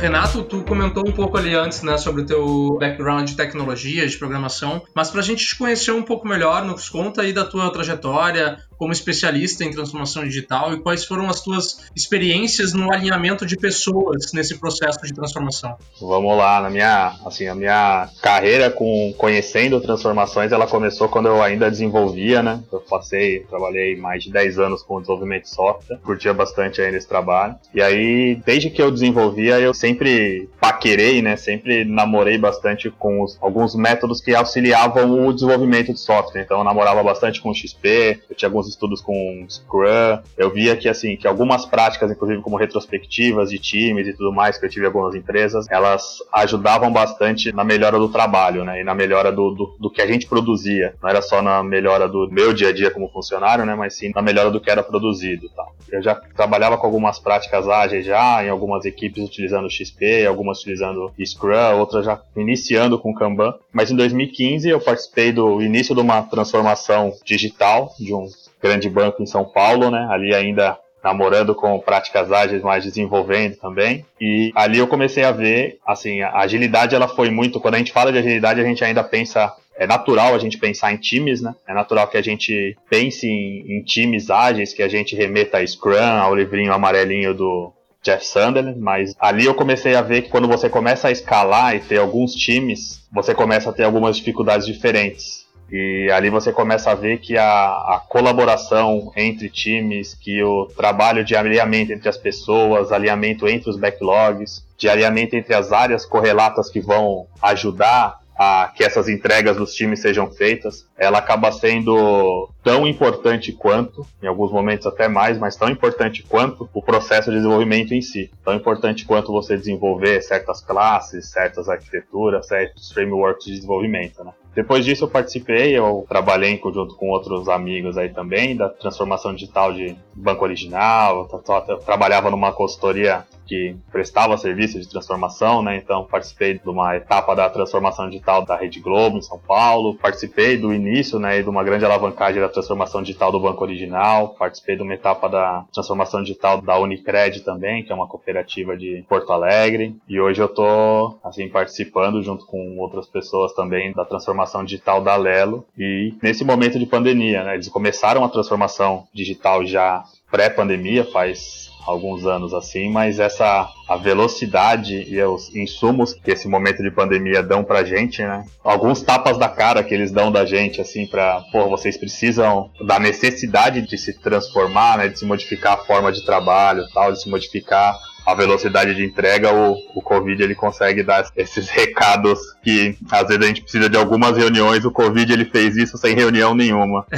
Renato, 0.00 0.42
tu 0.42 0.62
comentou 0.62 1.06
um 1.06 1.12
pouco 1.12 1.36
ali 1.36 1.54
antes, 1.54 1.82
né, 1.82 1.98
sobre 1.98 2.22
o 2.22 2.26
teu 2.26 2.78
background 2.80 3.28
de 3.28 3.36
tecnologia, 3.36 4.06
de 4.06 4.16
programação, 4.16 4.82
mas 4.94 5.10
para 5.10 5.20
a 5.20 5.22
gente 5.22 5.44
te 5.44 5.58
conhecer 5.58 5.92
um 5.92 6.02
pouco 6.02 6.26
melhor, 6.26 6.64
nos 6.64 6.88
conta 6.88 7.20
aí 7.20 7.34
da 7.34 7.44
tua 7.44 7.70
trajetória, 7.70 8.56
como 8.80 8.92
especialista 8.94 9.62
em 9.62 9.70
transformação 9.70 10.24
digital 10.24 10.72
e 10.72 10.80
quais 10.80 11.04
foram 11.04 11.28
as 11.28 11.42
tuas 11.42 11.90
experiências 11.94 12.72
no 12.72 12.90
alinhamento 12.90 13.44
de 13.44 13.54
pessoas 13.54 14.32
nesse 14.32 14.58
processo 14.58 14.98
de 15.02 15.12
transformação? 15.12 15.76
Vamos 16.00 16.34
lá, 16.34 16.62
na 16.62 16.70
minha, 16.70 17.14
assim, 17.26 17.46
a 17.46 17.54
minha 17.54 18.08
carreira 18.22 18.70
com 18.70 19.12
conhecendo 19.18 19.78
transformações, 19.82 20.50
ela 20.50 20.66
começou 20.66 21.10
quando 21.10 21.26
eu 21.26 21.42
ainda 21.42 21.70
desenvolvia, 21.70 22.42
né? 22.42 22.62
Eu 22.72 22.80
passei, 22.80 23.40
trabalhei 23.40 23.96
mais 23.96 24.24
de 24.24 24.32
10 24.32 24.58
anos 24.58 24.82
com 24.82 24.98
desenvolvimento 24.98 25.42
de 25.42 25.50
software, 25.50 25.98
curtia 25.98 26.32
bastante 26.32 26.80
ainda 26.80 26.96
esse 26.96 27.06
trabalho. 27.06 27.56
E 27.74 27.82
aí, 27.82 28.40
desde 28.46 28.70
que 28.70 28.80
eu 28.80 28.90
desenvolvia, 28.90 29.60
eu 29.60 29.74
sempre 29.74 30.48
paquerei, 30.58 31.20
né? 31.20 31.36
Sempre 31.36 31.84
namorei 31.84 32.38
bastante 32.38 32.88
com 32.88 33.22
os, 33.22 33.36
alguns 33.42 33.74
métodos 33.74 34.22
que 34.22 34.34
auxiliavam 34.34 35.26
o 35.26 35.34
desenvolvimento 35.34 35.92
de 35.92 36.00
software. 36.00 36.40
Então, 36.40 36.56
eu 36.56 36.64
namorava 36.64 37.02
bastante 37.02 37.42
com 37.42 37.52
XP, 37.52 38.22
eu 38.30 38.34
tinha 38.34 38.48
alguns 38.48 38.69
estudos 38.70 39.00
com 39.00 39.46
Scrum, 39.48 40.18
eu 40.36 40.50
via 40.50 40.76
que 40.76 40.88
assim, 40.88 41.16
que 41.16 41.26
algumas 41.26 41.66
práticas, 41.66 42.10
inclusive 42.10 42.42
como 42.42 42.56
retrospectivas 42.56 43.50
de 43.50 43.58
times 43.58 44.06
e 44.06 44.12
tudo 44.12 44.32
mais, 44.32 44.58
que 44.58 44.66
eu 44.66 44.70
tive 44.70 44.84
em 44.84 44.86
algumas 44.86 45.14
empresas, 45.14 45.66
elas 45.70 46.18
ajudavam 46.32 46.92
bastante 46.92 47.52
na 47.52 47.64
melhora 47.64 47.98
do 47.98 48.08
trabalho, 48.08 48.64
né? 48.64 48.80
E 48.80 48.84
na 48.84 48.94
melhora 48.94 49.30
do, 49.30 49.50
do, 49.50 49.76
do 49.78 49.90
que 49.90 50.02
a 50.02 50.06
gente 50.06 50.26
produzia. 50.26 50.94
Não 51.02 51.08
era 51.08 51.22
só 51.22 51.42
na 51.42 51.62
melhora 51.62 52.08
do 52.08 52.28
meu 52.30 52.52
dia 52.52 52.68
a 52.68 52.72
dia 52.72 52.90
como 52.90 53.08
funcionário, 53.08 53.64
né? 53.64 53.74
Mas 53.74 53.96
sim 53.96 54.12
na 54.14 54.22
melhora 54.22 54.50
do 54.50 54.60
que 54.60 54.70
era 54.70 54.82
produzido. 54.82 55.48
Tá? 55.50 55.66
Eu 55.90 56.02
já 56.02 56.14
trabalhava 56.14 56.78
com 56.78 56.86
algumas 56.86 57.18
práticas 57.18 57.68
ágeis 57.68 58.06
já, 58.06 58.44
em 58.44 58.48
algumas 58.48 58.84
equipes 58.84 59.22
utilizando 59.24 59.70
XP, 59.70 60.26
algumas 60.26 60.60
utilizando 60.60 61.12
Scrum, 61.24 61.78
outras 61.78 62.04
já 62.04 62.20
iniciando 62.36 62.98
com 62.98 63.14
Kanban. 63.14 63.54
Mas 63.72 63.90
em 63.90 63.96
2015 63.96 64.68
eu 64.68 64.80
participei 64.80 65.32
do 65.32 65.60
início 65.62 65.94
de 65.94 66.00
uma 66.00 66.22
transformação 66.22 67.12
digital 67.24 67.94
de 67.98 68.14
um 68.14 68.28
grande 68.62 68.88
banco 68.88 69.22
em 69.22 69.26
São 69.26 69.44
Paulo, 69.44 69.90
né? 69.90 70.06
Ali 70.10 70.34
ainda 70.34 70.78
namorando 71.02 71.54
com 71.54 71.78
práticas 71.78 72.30
ágeis, 72.30 72.62
mas 72.62 72.84
desenvolvendo 72.84 73.56
também. 73.56 74.04
E 74.20 74.52
ali 74.54 74.78
eu 74.78 74.86
comecei 74.86 75.24
a 75.24 75.32
ver, 75.32 75.78
assim, 75.86 76.20
a 76.20 76.40
agilidade 76.40 76.94
ela 76.94 77.08
foi 77.08 77.30
muito. 77.30 77.58
Quando 77.60 77.76
a 77.76 77.78
gente 77.78 77.92
fala 77.92 78.12
de 78.12 78.18
agilidade, 78.18 78.60
a 78.60 78.64
gente 78.64 78.84
ainda 78.84 79.02
pensa 79.02 79.54
é 79.80 79.86
natural 79.86 80.34
a 80.34 80.38
gente 80.38 80.58
pensar 80.58 80.92
em 80.92 80.98
times, 80.98 81.40
né? 81.40 81.54
É 81.66 81.72
natural 81.72 82.06
que 82.06 82.18
a 82.18 82.22
gente 82.22 82.76
pense 82.90 83.26
em, 83.26 83.78
em, 83.78 83.82
times 83.82 84.28
ágeis, 84.28 84.74
que 84.74 84.82
a 84.82 84.88
gente 84.88 85.16
remeta 85.16 85.56
a 85.56 85.66
Scrum, 85.66 85.96
ao 85.96 86.36
livrinho 86.36 86.70
amarelinho 86.70 87.32
do 87.32 87.72
Jeff 88.02 88.26
Sunderland, 88.26 88.78
mas 88.78 89.14
ali 89.18 89.46
eu 89.46 89.54
comecei 89.54 89.94
a 89.94 90.02
ver 90.02 90.20
que 90.20 90.28
quando 90.28 90.46
você 90.46 90.68
começa 90.68 91.08
a 91.08 91.10
escalar 91.10 91.74
e 91.74 91.80
ter 91.80 91.98
alguns 91.98 92.34
times, 92.34 93.02
você 93.10 93.34
começa 93.34 93.70
a 93.70 93.72
ter 93.72 93.84
algumas 93.84 94.18
dificuldades 94.18 94.66
diferentes. 94.66 95.39
E 95.72 96.10
ali 96.10 96.30
você 96.30 96.52
começa 96.52 96.90
a 96.90 96.94
ver 96.94 97.18
que 97.18 97.38
a, 97.38 97.44
a, 97.44 98.02
colaboração 98.08 99.12
entre 99.16 99.48
times, 99.48 100.14
que 100.14 100.42
o 100.42 100.66
trabalho 100.66 101.24
de 101.24 101.36
alinhamento 101.36 101.92
entre 101.92 102.08
as 102.08 102.16
pessoas, 102.16 102.90
alinhamento 102.90 103.46
entre 103.46 103.70
os 103.70 103.76
backlogs, 103.76 104.66
de 104.76 104.88
alinhamento 104.88 105.36
entre 105.36 105.54
as 105.54 105.72
áreas 105.72 106.04
correlatas 106.04 106.68
que 106.68 106.80
vão 106.80 107.26
ajudar 107.40 108.18
a 108.42 108.72
que 108.74 108.82
essas 108.82 109.06
entregas 109.06 109.58
dos 109.58 109.74
times 109.74 110.00
sejam 110.00 110.30
feitas, 110.30 110.86
ela 110.96 111.18
acaba 111.18 111.52
sendo 111.52 112.48
tão 112.64 112.86
importante 112.86 113.52
quanto, 113.52 114.06
em 114.22 114.26
alguns 114.26 114.50
momentos 114.50 114.86
até 114.86 115.08
mais, 115.08 115.36
mas 115.36 115.56
tão 115.56 115.68
importante 115.68 116.22
quanto 116.22 116.66
o 116.72 116.82
processo 116.82 117.30
de 117.30 117.36
desenvolvimento 117.36 117.92
em 117.92 118.00
si. 118.00 118.30
Tão 118.42 118.54
importante 118.54 119.04
quanto 119.04 119.30
você 119.30 119.58
desenvolver 119.58 120.22
certas 120.22 120.62
classes, 120.62 121.30
certas 121.30 121.68
arquiteturas, 121.68 122.46
certos 122.46 122.90
frameworks 122.90 123.44
de 123.44 123.56
desenvolvimento, 123.56 124.24
né? 124.24 124.32
Depois 124.54 124.84
disso 124.84 125.04
eu 125.04 125.08
participei, 125.08 125.76
eu 125.76 126.04
trabalhei 126.08 126.50
em 126.50 126.58
conjunto 126.58 126.96
com 126.96 127.08
outros 127.08 127.48
amigos 127.48 127.96
aí 127.96 128.08
também 128.08 128.56
da 128.56 128.68
transformação 128.68 129.32
digital 129.32 129.72
de 129.72 129.96
banco 130.14 130.44
original, 130.44 131.28
eu 131.30 131.78
trabalhava 131.78 132.30
numa 132.30 132.52
consultoria 132.52 133.24
que 133.50 133.76
prestava 133.90 134.36
serviço 134.36 134.78
de 134.78 134.88
transformação, 134.88 135.60
né? 135.60 135.76
Então 135.76 136.04
participei 136.04 136.56
de 136.56 136.68
uma 136.68 136.96
etapa 136.96 137.34
da 137.34 137.50
transformação 137.50 138.08
digital 138.08 138.44
da 138.44 138.54
Rede 138.54 138.78
Globo 138.78 139.18
em 139.18 139.22
São 139.22 139.40
Paulo, 139.40 139.96
participei 139.96 140.56
do 140.56 140.72
início, 140.72 141.18
né, 141.18 141.42
de 141.42 141.48
uma 141.48 141.64
grande 141.64 141.84
alavancagem 141.84 142.40
da 142.40 142.48
transformação 142.48 143.02
digital 143.02 143.32
do 143.32 143.40
banco 143.40 143.64
original, 143.64 144.36
participei 144.38 144.76
de 144.76 144.82
uma 144.82 144.94
etapa 144.94 145.28
da 145.28 145.64
transformação 145.72 146.22
digital 146.22 146.62
da 146.62 146.78
Unicred 146.78 147.40
também, 147.40 147.82
que 147.82 147.90
é 147.90 147.94
uma 147.94 148.06
cooperativa 148.06 148.76
de 148.76 149.04
Porto 149.08 149.32
Alegre, 149.32 149.96
e 150.08 150.20
hoje 150.20 150.40
eu 150.40 150.48
tô 150.48 151.18
assim 151.24 151.48
participando 151.48 152.22
junto 152.22 152.46
com 152.46 152.78
outras 152.78 153.08
pessoas 153.08 153.52
também 153.52 153.92
da 153.92 154.04
transformação 154.04 154.64
digital 154.64 155.02
da 155.02 155.16
Lelo. 155.16 155.66
E 155.76 156.14
nesse 156.22 156.44
momento 156.44 156.78
de 156.78 156.86
pandemia, 156.86 157.42
né, 157.42 157.54
eles 157.54 157.68
começaram 157.68 158.22
a 158.22 158.28
transformação 158.28 159.08
digital 159.12 159.66
já 159.66 160.04
pré-pandemia, 160.30 161.04
faz 161.04 161.69
alguns 161.86 162.26
anos 162.26 162.54
assim, 162.54 162.90
mas 162.90 163.18
essa 163.18 163.68
a 163.88 163.96
velocidade 163.96 165.04
e 165.08 165.20
os 165.22 165.54
insumos 165.54 166.14
que 166.14 166.30
esse 166.30 166.46
momento 166.46 166.82
de 166.82 166.90
pandemia 166.90 167.42
dão 167.42 167.64
pra 167.64 167.84
gente, 167.84 168.22
né? 168.22 168.44
Alguns 168.62 169.02
tapas 169.02 169.36
da 169.36 169.48
cara 169.48 169.82
que 169.82 169.92
eles 169.92 170.12
dão 170.12 170.30
da 170.30 170.46
gente, 170.46 170.80
assim, 170.80 171.06
pra, 171.06 171.40
pô, 171.50 171.68
vocês 171.68 171.96
precisam 171.96 172.70
da 172.86 173.00
necessidade 173.00 173.82
de 173.82 173.98
se 173.98 174.12
transformar, 174.20 174.98
né? 174.98 175.08
De 175.08 175.18
se 175.18 175.24
modificar 175.24 175.72
a 175.72 175.84
forma 175.84 176.12
de 176.12 176.24
trabalho 176.24 176.86
tal, 176.94 177.12
de 177.12 177.20
se 177.20 177.28
modificar 177.28 177.98
a 178.30 178.34
velocidade 178.34 178.94
de 178.94 179.04
entrega, 179.04 179.52
o, 179.52 179.76
o 179.94 180.02
Covid 180.02 180.42
ele 180.42 180.54
consegue 180.54 181.02
dar 181.02 181.28
esses 181.36 181.68
recados 181.68 182.38
que 182.62 182.96
às 183.10 183.26
vezes 183.26 183.42
a 183.42 183.46
gente 183.46 183.62
precisa 183.62 183.88
de 183.88 183.96
algumas 183.96 184.36
reuniões, 184.36 184.84
o 184.84 184.90
Covid 184.90 185.32
ele 185.32 185.44
fez 185.44 185.76
isso 185.76 185.98
sem 185.98 186.14
reunião 186.14 186.54
nenhuma. 186.54 187.04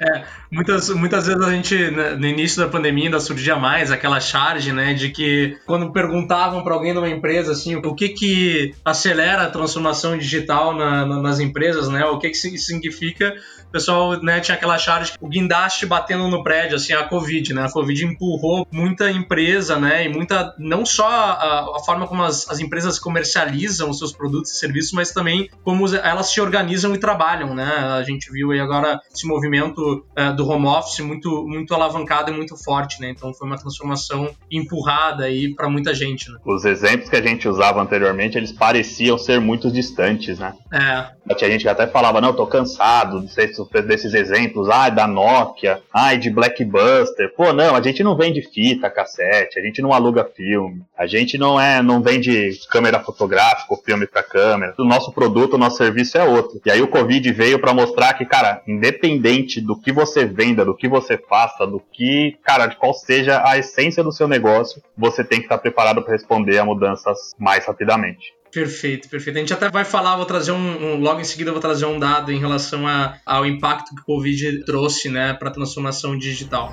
é, 0.00 0.24
muitas, 0.50 0.90
muitas 0.90 1.26
vezes 1.26 1.42
a 1.42 1.50
gente, 1.50 1.90
né, 1.90 2.10
no 2.14 2.26
início 2.26 2.62
da 2.62 2.68
pandemia, 2.68 3.06
ainda 3.06 3.20
surgia 3.20 3.56
mais 3.56 3.90
aquela 3.90 4.20
charge, 4.20 4.72
né, 4.72 4.94
de 4.94 5.10
que 5.10 5.56
quando 5.66 5.92
perguntavam 5.92 6.62
para 6.62 6.74
alguém 6.74 6.92
numa 6.92 7.08
empresa, 7.08 7.52
assim, 7.52 7.76
o 7.76 7.94
que 7.94 8.10
que 8.10 8.74
acelera 8.84 9.42
a 9.42 9.50
transformação 9.50 10.16
digital 10.16 10.74
na, 10.74 11.04
na, 11.04 11.20
nas 11.20 11.40
empresas, 11.40 11.88
né, 11.88 12.04
o 12.04 12.18
que 12.18 12.30
que 12.30 12.36
significa 12.36 13.34
o 13.68 13.72
pessoal 13.72 14.22
né, 14.22 14.40
tinha 14.40 14.54
aquela 14.54 14.78
charge, 14.78 15.12
o 15.20 15.28
guindaste 15.28 15.86
batendo 15.86 16.28
no 16.28 16.42
prédio, 16.42 16.76
assim, 16.76 16.92
a 16.92 17.04
Covid, 17.04 17.52
né? 17.52 17.64
A 17.64 17.70
Covid 17.70 18.04
empurrou 18.04 18.66
muita 18.70 19.10
empresa, 19.10 19.55
né? 19.78 20.04
E 20.04 20.08
muita, 20.08 20.54
não 20.58 20.84
só 20.84 21.06
a, 21.08 21.76
a 21.76 21.80
forma 21.84 22.06
como 22.06 22.22
as, 22.22 22.48
as, 22.48 22.60
empresas 22.60 22.98
comercializam 22.98 23.90
os 23.90 23.98
seus 23.98 24.12
produtos 24.12 24.52
e 24.52 24.56
serviços, 24.56 24.92
mas 24.92 25.12
também 25.12 25.48
como 25.62 25.86
elas 25.94 26.30
se 26.30 26.40
organizam 26.40 26.94
e 26.94 26.98
trabalham, 26.98 27.54
né? 27.54 27.64
A 27.64 28.02
gente 28.02 28.30
viu 28.30 28.52
aí 28.52 28.60
agora 28.60 29.00
esse 29.12 29.26
movimento 29.26 30.04
uh, 30.18 30.34
do 30.34 30.48
home 30.48 30.66
office 30.66 31.00
muito, 31.00 31.46
muito 31.46 31.74
alavancado 31.74 32.30
e 32.30 32.34
muito 32.34 32.56
forte, 32.56 33.00
né? 33.00 33.10
Então 33.10 33.32
foi 33.34 33.46
uma 33.46 33.58
transformação 33.58 34.30
empurrada 34.50 35.24
aí 35.24 35.54
para 35.54 35.68
muita 35.68 35.94
gente, 35.94 36.30
né? 36.30 36.38
Os 36.44 36.64
exemplos 36.64 37.08
que 37.08 37.16
a 37.16 37.22
gente 37.22 37.48
usava 37.48 37.80
anteriormente, 37.80 38.36
eles 38.36 38.52
pareciam 38.52 39.18
ser 39.18 39.40
muito 39.40 39.70
distantes, 39.70 40.38
né? 40.38 40.54
É. 40.72 41.34
Tinha 41.34 41.50
gente 41.50 41.68
até 41.68 41.86
falava, 41.86 42.20
não, 42.20 42.28
eu 42.28 42.36
tô 42.36 42.46
cansado 42.46 43.20
de 43.20 43.32
ser 43.32 43.52
desses 43.86 44.14
exemplos, 44.14 44.68
ai, 44.68 44.90
da 44.90 45.06
Nokia, 45.06 45.80
ai, 45.92 46.18
de 46.18 46.30
Blackbuster. 46.30 47.34
Pô, 47.34 47.52
não, 47.52 47.74
a 47.74 47.82
gente 47.82 48.02
não 48.02 48.16
vende 48.16 48.42
fita, 48.42 48.88
cassete, 48.88 49.26
a 49.36 49.62
gente 49.62 49.82
não 49.82 49.92
aluga 49.92 50.24
filme, 50.24 50.82
a 50.96 51.06
gente 51.06 51.36
não 51.38 51.60
é, 51.60 51.82
não 51.82 52.02
vende 52.02 52.50
câmera 52.70 53.00
fotográfica 53.00 53.66
ou 53.68 53.82
filme 53.82 54.06
para 54.06 54.22
câmera. 54.22 54.74
O 54.78 54.84
nosso 54.84 55.12
produto, 55.12 55.54
o 55.54 55.58
nosso 55.58 55.76
serviço 55.76 56.16
é 56.18 56.24
outro. 56.24 56.60
E 56.64 56.70
aí 56.70 56.82
o 56.82 56.88
Covid 56.88 57.32
veio 57.32 57.58
para 57.58 57.74
mostrar 57.74 58.14
que, 58.14 58.24
cara, 58.24 58.62
independente 58.66 59.60
do 59.60 59.78
que 59.78 59.92
você 59.92 60.24
venda, 60.24 60.64
do 60.64 60.76
que 60.76 60.88
você 60.88 61.18
faça, 61.18 61.66
do 61.66 61.80
que, 61.92 62.36
cara, 62.42 62.66
de 62.66 62.76
qual 62.76 62.94
seja 62.94 63.42
a 63.44 63.58
essência 63.58 64.02
do 64.02 64.12
seu 64.12 64.28
negócio, 64.28 64.82
você 64.96 65.22
tem 65.24 65.38
que 65.38 65.46
estar 65.46 65.58
preparado 65.58 66.02
para 66.02 66.12
responder 66.12 66.58
a 66.58 66.64
mudanças 66.64 67.34
mais 67.38 67.66
rapidamente. 67.66 68.36
Perfeito, 68.52 69.08
perfeito. 69.08 69.36
A 69.36 69.40
gente 69.40 69.52
até 69.52 69.68
vai 69.68 69.84
falar, 69.84 70.16
vou 70.16 70.24
trazer 70.24 70.52
um, 70.52 70.94
um 70.94 71.00
logo 71.00 71.20
em 71.20 71.24
seguida 71.24 71.52
vou 71.52 71.60
trazer 71.60 71.84
um 71.84 71.98
dado 71.98 72.32
em 72.32 72.38
relação 72.38 72.86
a, 72.86 73.18
ao 73.26 73.44
impacto 73.44 73.94
que 73.94 74.00
o 74.00 74.04
Covid 74.04 74.64
trouxe, 74.64 75.10
né, 75.10 75.34
para 75.34 75.48
a 75.48 75.52
transformação 75.52 76.16
digital. 76.16 76.72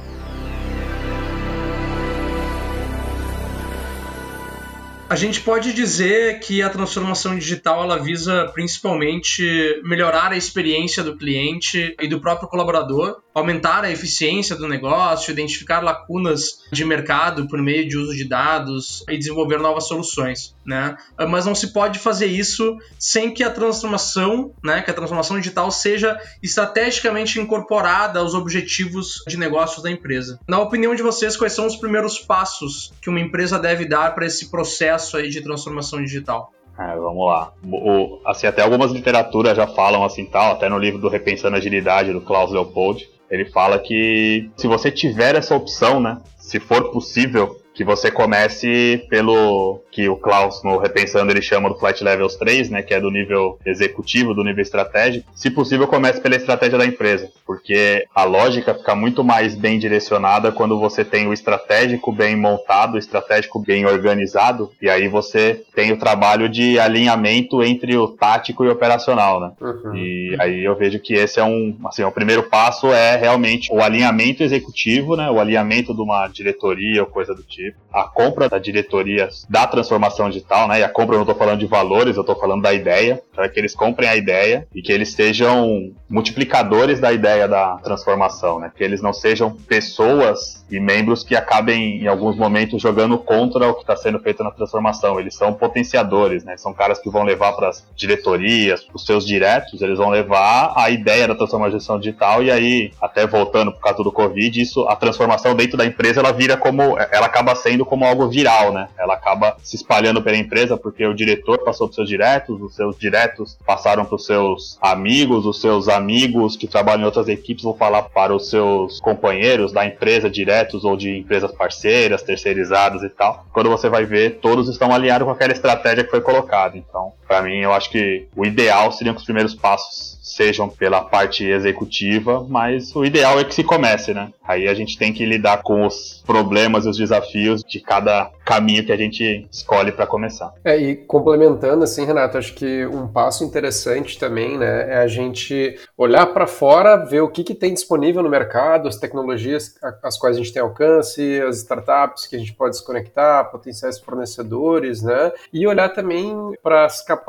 A 5.10 5.16
gente 5.16 5.42
pode 5.42 5.74
dizer 5.74 6.40
que 6.40 6.62
a 6.62 6.70
transformação 6.70 7.38
digital 7.38 7.84
ela 7.84 8.00
visa 8.00 8.50
principalmente 8.54 9.44
melhorar 9.84 10.32
a 10.32 10.38
experiência 10.38 11.04
do 11.04 11.16
cliente 11.16 11.96
e 12.02 12.08
do 12.08 12.20
próprio 12.20 12.48
colaborador, 12.48 13.22
aumentar 13.34 13.84
a 13.84 13.92
eficiência 13.92 14.56
do 14.56 14.68
negócio, 14.68 15.32
identificar 15.32 15.82
lacunas 15.82 16.64
de 16.72 16.86
mercado 16.86 17.48
por 17.48 17.62
meio 17.62 17.88
de 17.88 17.98
uso 17.98 18.16
de 18.16 18.28
dados 18.28 19.04
e 19.10 19.18
desenvolver 19.18 19.60
novas 19.60 19.88
soluções, 19.88 20.56
né? 20.66 20.96
Mas 21.30 21.46
não 21.46 21.54
se 21.54 21.74
pode 21.74 22.00
fazer 22.00 22.28
isso 22.28 22.78
sem 22.98 23.32
que 23.32 23.44
a 23.44 23.52
transformação, 23.52 24.54
né, 24.64 24.82
que 24.82 24.90
a 24.90 24.94
transformação 24.94 25.38
digital 25.38 25.70
seja 25.70 26.18
estrategicamente 26.42 27.40
incorporada 27.40 28.20
aos 28.20 28.34
objetivos 28.34 29.22
de 29.28 29.38
negócios 29.38 29.84
da 29.84 29.92
empresa. 29.92 30.40
Na 30.48 30.60
opinião 30.60 30.96
de 30.96 31.04
vocês, 31.04 31.36
quais 31.36 31.54
são 31.54 31.68
os 31.68 31.76
primeiros 31.76 32.18
passos 32.20 32.92
que 33.02 33.10
uma 33.10 33.20
empresa 33.20 33.60
deve 33.60 33.86
dar 33.86 34.16
para 34.16 34.26
esse 34.26 34.50
processo 34.50 35.03
processo 35.04 35.18
aí 35.18 35.30
de 35.30 35.42
transformação 35.42 36.02
digital? 36.02 36.52
É, 36.80 36.96
vamos 36.96 37.28
lá. 37.28 37.54
O, 37.64 38.20
assim, 38.26 38.48
até 38.48 38.64
algumas 38.64 38.92
literaturas 38.92 39.56
já 39.56 39.68
falam 39.68 40.04
assim 40.04 40.26
tal, 40.26 40.54
até 40.54 40.70
no 40.70 40.78
livro 40.78 41.00
do 41.00 41.10
Repensando 41.10 41.58
Agilidade, 41.58 42.14
do 42.14 42.22
Klaus 42.22 42.52
Leopold, 42.52 43.08
ele 43.30 43.46
fala 43.46 43.78
que 43.78 44.50
se 44.58 44.68
você 44.68 44.90
tiver 44.90 45.36
essa 45.36 45.56
opção, 45.56 46.00
né, 46.00 46.18
se 46.38 46.60
for 46.60 46.92
possível, 46.92 47.60
que 47.76 47.84
você 47.84 48.10
comece 48.10 49.06
pelo 49.10 49.82
que 49.94 50.10
o 50.10 50.18
Klaus, 50.18 50.64
no 50.64 50.78
Repensando, 50.78 51.32
ele 51.32 51.42
chama 51.42 51.70
do 51.70 51.78
Flight 51.78 52.04
Levels 52.04 52.36
3, 52.36 52.70
né, 52.72 52.82
que 52.82 52.94
é 52.94 53.00
do 53.00 53.12
nível 53.12 53.60
executivo, 53.64 54.34
do 54.34 54.44
nível 54.44 54.62
estratégico. 54.62 55.30
Se 55.36 55.52
possível, 55.52 55.88
comece 55.88 56.20
pela 56.20 56.36
estratégia 56.36 56.80
da 56.80 56.86
empresa, 56.86 57.30
porque 57.46 58.06
a 58.14 58.24
lógica 58.24 58.74
fica 58.74 58.96
muito 58.96 59.24
mais 59.24 59.56
bem 59.56 59.78
direcionada 59.78 60.52
quando 60.52 60.80
você 60.80 61.06
tem 61.06 61.28
o 61.28 61.34
estratégico 61.34 62.12
bem 62.12 62.36
montado, 62.36 62.96
o 62.96 62.98
estratégico 62.98 63.60
bem 63.60 63.86
organizado, 63.86 64.72
e 64.82 64.90
aí 64.90 65.08
você 65.08 65.62
tem 65.76 65.92
o 65.92 65.98
trabalho 65.98 66.50
de 66.50 66.80
alinhamento 66.80 67.62
entre 67.64 67.96
o 67.96 68.08
tático 68.08 68.66
e 68.66 68.70
o 68.70 68.72
operacional, 68.72 69.40
né? 69.40 69.52
Uhum. 69.62 69.96
E 69.96 70.36
aí 70.40 70.64
eu 70.64 70.76
vejo 70.76 71.00
que 71.00 71.14
esse 71.14 71.40
é 71.40 71.44
um, 71.44 71.78
assim, 71.86 72.04
o 72.04 72.12
primeiro 72.12 72.44
passo 72.44 72.88
é 72.88 73.16
realmente 73.16 73.72
o 73.72 73.82
alinhamento 73.82 74.42
executivo, 74.42 75.16
né? 75.16 75.30
O 75.30 75.40
alinhamento 75.40 75.94
de 75.94 76.02
uma 76.02 76.28
diretoria 76.28 77.02
ou 77.02 77.08
coisa 77.08 77.36
do 77.36 77.44
tipo, 77.44 77.78
a 77.94 78.04
compra 78.04 78.50
da 78.50 78.58
diretoria 78.58 79.30
da 79.48 79.68
transformação 79.68 79.83
digital, 80.30 80.68
né? 80.68 80.80
E 80.80 80.84
a 80.84 80.90
compra 80.90 81.16
eu 81.16 81.20
não 81.20 81.24
estou 81.24 81.36
falando 81.36 81.60
de 81.60 81.66
valores, 81.66 82.16
eu 82.16 82.22
estou 82.22 82.36
falando 82.36 82.62
da 82.62 82.74
ideia, 82.74 83.22
para 83.34 83.50
que 83.50 83.60
eles 83.60 83.76
comprem 83.76 84.10
a 84.10 84.16
ideia 84.16 84.68
e 84.74 84.82
que 84.82 84.92
eles 84.92 85.14
sejam 85.14 85.92
multiplicadores 86.10 87.00
da 87.00 87.12
ideia 87.12 87.48
da 87.48 87.78
transformação, 87.78 88.60
né? 88.60 88.72
Que 88.76 88.84
eles 88.84 89.02
não 89.02 89.14
sejam 89.14 89.52
pessoas 89.52 90.64
e 90.70 90.80
membros 90.80 91.24
que 91.24 91.36
acabem 91.36 92.02
em 92.02 92.08
alguns 92.08 92.36
momentos 92.36 92.82
jogando 92.82 93.18
contra 93.18 93.70
o 93.70 93.76
que 93.76 93.82
está 93.82 93.96
sendo 93.96 94.20
feito 94.20 94.44
na 94.44 94.52
transformação. 94.52 95.20
Eles 95.20 95.36
são 95.36 95.54
potenciadores, 95.54 96.44
né? 96.44 96.58
São 96.58 96.74
caras 96.74 97.00
que 97.00 97.10
vão 97.10 97.24
levar 97.24 97.54
para 97.54 97.70
as 97.70 97.86
diretorias, 97.96 98.86
os 98.94 99.06
seus 99.06 99.26
diretos, 99.26 99.82
eles 99.82 99.98
vão 99.98 100.10
levar 100.10 100.74
a 100.76 100.90
ideia 100.90 101.28
da 101.28 101.36
transformação 101.36 102.00
digital 102.00 102.44
e 102.44 102.52
aí, 102.52 102.92
até 103.02 103.26
voltando 103.26 103.72
por 103.72 103.82
causa 103.82 104.04
do 104.04 104.12
Covid, 104.12 104.62
isso, 104.62 104.88
a 104.88 104.96
transformação 104.96 105.56
dentro 105.56 105.78
da 105.78 105.86
empresa, 105.86 106.20
ela 106.20 106.32
vira 106.32 106.58
como, 106.58 106.98
ela 107.12 107.26
acaba 107.26 107.56
sendo 107.56 107.86
como 107.86 108.06
algo 108.06 108.28
viral, 108.30 108.72
né? 108.72 108.88
Ela 108.98 109.14
acaba 109.14 109.58
se 109.74 109.78
espalhando 109.78 110.22
pela 110.22 110.38
empresa 110.38 110.78
porque 110.78 111.06
o 111.06 111.14
diretor 111.16 111.58
passou 111.60 111.88
para 111.88 111.96
seus 111.96 112.08
diretos, 112.08 112.62
os 112.62 112.76
seus 112.76 112.98
diretos 112.98 113.58
passaram 113.66 114.06
para 114.06 114.16
os 114.16 114.26
seus 114.26 114.78
amigos, 114.80 115.48
os 115.48 115.60
seus 115.60 115.90
amigos 115.90 116.56
que 116.56 116.68
trabalham 116.68 117.02
em 117.02 117.06
outras 117.06 117.28
equipes 117.28 117.64
vão 117.64 117.74
falar 117.74 118.04
para 118.04 118.36
os 118.36 118.50
seus 118.50 119.00
companheiros 119.00 119.72
da 119.72 119.86
empresa 119.86 120.30
diretos 120.30 120.86
ou 120.86 120.96
de 120.96 121.18
empresas 121.18 121.52
parceiras, 121.52 122.22
terceirizadas 122.22 123.02
e 123.02 123.10
tal. 123.10 123.46
Quando 123.52 123.70
você 123.70 123.90
vai 123.90 124.06
ver, 124.06 124.40
todos 124.40 124.70
estão 124.70 124.94
alinhados 124.94 125.26
com 125.26 125.32
aquela 125.32 125.54
estratégia 125.54 126.04
que 126.04 126.12
foi 126.12 126.22
colocada. 126.22 126.78
Então, 126.78 127.14
para 127.34 127.42
mim, 127.42 127.62
eu 127.62 127.74
acho 127.74 127.90
que 127.90 128.28
o 128.36 128.46
ideal 128.46 128.92
seriam 128.92 129.16
que 129.16 129.22
os 129.22 129.26
primeiros 129.26 129.56
passos 129.56 130.20
sejam 130.22 130.70
pela 130.70 131.02
parte 131.02 131.44
executiva, 131.44 132.46
mas 132.48 132.96
o 132.96 133.04
ideal 133.04 133.40
é 133.40 133.44
que 133.44 133.56
se 133.56 133.64
comece, 133.64 134.14
né? 134.14 134.32
Aí 134.44 134.68
a 134.68 134.74
gente 134.74 134.98
tem 134.98 135.12
que 135.12 135.26
lidar 135.26 135.62
com 135.64 135.86
os 135.86 136.24
problemas 136.26 136.86
e 136.86 136.90
os 136.90 136.98
desafios 136.98 137.62
de 137.62 137.80
cada 137.80 138.32
caminho 138.46 138.86
que 138.86 138.92
a 138.92 138.98
gente 138.98 139.48
escolhe 139.52 139.92
para 139.92 140.06
começar. 140.06 140.54
É, 140.64 140.78
e 140.78 140.96
complementando 140.96 141.84
assim, 141.84 142.06
Renato, 142.06 142.38
acho 142.38 142.54
que 142.54 142.86
um 142.86 143.08
passo 143.08 143.44
interessante 143.44 144.20
também, 144.20 144.58
né, 144.58 144.94
é 144.94 144.98
a 144.98 145.08
gente 145.08 145.76
olhar 145.98 146.26
para 146.28 146.46
fora, 146.46 146.98
ver 146.98 147.22
o 147.22 147.30
que, 147.30 147.44
que 147.44 147.56
tem 147.56 147.74
disponível 147.74 148.22
no 148.22 148.30
mercado, 148.30 148.88
as 148.88 148.98
tecnologias 148.98 149.76
às 150.02 150.18
quais 150.18 150.36
a 150.36 150.40
gente 150.40 150.54
tem 150.54 150.62
alcance, 150.62 151.42
as 151.42 151.58
startups 151.58 152.28
que 152.28 152.36
a 152.36 152.40
gente 152.40 152.54
pode 152.54 152.78
se 152.78 152.86
conectar, 152.86 153.46
potenciais 153.46 154.00
fornecedores, 154.00 155.02
né, 155.02 155.32
e 155.52 155.66
olhar 155.66 155.90
também 155.90 156.36
para 156.62 156.86
as 156.86 157.02
capacidades 157.04 157.23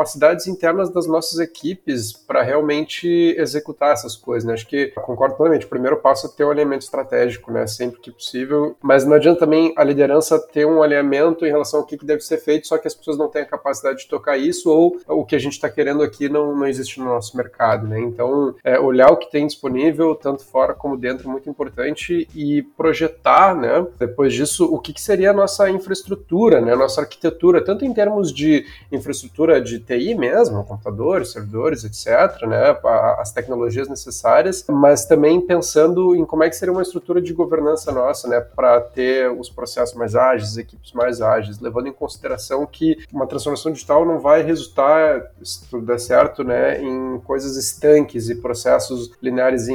internas 0.47 0.91
das 0.91 1.07
nossas 1.07 1.39
equipes 1.39 2.13
para 2.13 2.43
realmente 2.43 3.35
executar 3.39 3.93
essas 3.93 4.17
coisas, 4.17 4.47
né? 4.47 4.55
Acho 4.55 4.67
que 4.67 4.89
concordo 4.89 5.37
plenamente. 5.37 5.67
O 5.67 5.69
primeiro 5.69 5.97
passo 5.99 6.27
é 6.27 6.31
ter 6.31 6.45
um 6.45 6.51
alinhamento 6.51 6.85
estratégico, 6.85 7.53
né, 7.53 7.67
sempre 7.67 8.01
que 8.01 8.11
possível, 8.11 8.77
mas 8.83 9.05
não 9.05 9.15
adianta 9.15 9.41
também 9.41 9.73
a 9.77 9.85
liderança 9.85 10.39
ter 10.39 10.67
um 10.67 10.83
alinhamento 10.83 11.45
em 11.45 11.51
relação 11.51 11.81
ao 11.81 11.87
que, 11.87 11.99
que 11.99 12.05
deve 12.05 12.23
ser 12.23 12.39
feito, 12.39 12.67
só 12.67 12.79
que 12.79 12.87
as 12.87 12.95
pessoas 12.95 13.19
não 13.19 13.29
têm 13.29 13.43
a 13.43 13.47
capacidade 13.47 13.99
de 13.99 14.09
tocar 14.09 14.37
isso 14.37 14.71
ou 14.71 15.01
o 15.09 15.25
que 15.25 15.37
a 15.37 15.39
gente 15.39 15.53
está 15.53 15.69
querendo 15.69 16.03
aqui 16.03 16.29
não, 16.29 16.57
não 16.57 16.67
existe 16.67 16.99
no 16.99 17.07
nosso 17.07 17.37
mercado, 17.37 17.87
né? 17.87 18.01
Então, 18.01 18.55
é, 18.65 18.79
olhar 18.79 19.11
o 19.11 19.17
que 19.17 19.31
tem 19.31 19.47
disponível, 19.47 20.15
tanto 20.15 20.45
fora 20.45 20.75
como 20.75 20.97
dentro, 20.97 21.29
é 21.29 21.31
muito 21.31 21.49
importante 21.49 22.29
e 22.35 22.63
projetar, 22.77 23.55
né? 23.55 23.87
Depois 23.99 24.33
disso, 24.33 24.65
o 24.65 24.79
que, 24.79 24.93
que 24.93 25.01
seria 25.01 25.31
a 25.31 25.35
nossa 25.35 25.69
infraestrutura, 25.71 26.61
né? 26.61 26.73
A 26.73 26.77
nossa 26.77 27.01
arquitetura, 27.01 27.65
tanto 27.65 27.85
em 27.85 27.93
termos 27.93 28.33
de 28.33 28.65
infraestrutura 28.91 29.61
de 29.61 29.74
TI 29.81 30.15
mesmo, 30.15 30.65
computadores, 30.65 31.33
servidores, 31.33 31.85
etc., 31.85 32.47
né? 32.47 32.77
As 33.19 33.33
tecnologias 33.33 33.89
necessárias, 33.89 34.65
mas 34.69 35.05
também 35.05 35.41
pensando 35.41 36.15
em 36.15 36.25
como 36.25 36.45
é 36.45 36.51
que 36.51 36.57
seria 36.57 36.73
uma 36.73 36.83
estrutura 36.83 37.21
de 37.21 37.33
governança 37.33 37.93
nossa, 37.93 38.29
né? 38.29 38.41
Para 38.41 38.81
ter 38.81 39.31
os 39.31 39.49
processos 39.49 39.95
mais 39.95 40.15
ágeis, 40.15 40.57
equipes 40.57 40.93
mais 40.93 41.21
ágeis, 41.21 41.61
levando 41.61 41.89
em 41.89 41.93
consideração 41.93 42.67
que 42.67 42.99
uma 43.13 43.27
transformação 43.27 43.73
digital 43.73 44.05
não 44.05 44.19
vai 44.19 44.43
resultar, 44.43 45.31
se 45.43 45.69
tudo 45.69 45.87
der 45.87 45.99
certo, 45.99 46.45
né, 46.45 46.81
em 46.83 47.19
coisas 47.21 47.57
estanques 47.57 48.29
e 48.29 48.35
processos 48.35 49.13
lineares. 49.23 49.67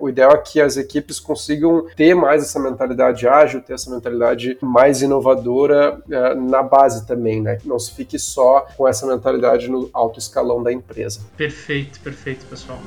O 0.00 0.08
ideal 0.08 0.32
é 0.32 0.38
que 0.38 0.60
as 0.60 0.76
equipes 0.76 1.20
consigam 1.20 1.86
ter 1.96 2.14
mais 2.14 2.42
essa 2.42 2.58
mentalidade 2.58 3.26
ágil, 3.26 3.60
ter 3.60 3.74
essa 3.74 3.90
mentalidade 3.90 4.58
mais 4.60 5.02
inovadora 5.02 6.00
uh, 6.06 6.40
na 6.40 6.62
base 6.62 7.06
também, 7.06 7.40
né? 7.40 7.56
Que 7.56 7.68
não 7.68 7.78
se 7.78 7.92
fique 7.92 8.18
só 8.18 8.66
com 8.76 8.86
essa 8.86 9.06
mentalidade 9.06 9.37
no 9.70 9.90
alto 9.92 10.18
escalão 10.18 10.62
da 10.62 10.72
empresa. 10.72 11.20
Perfeito, 11.36 12.00
perfeito, 12.00 12.44
pessoal. 12.46 12.80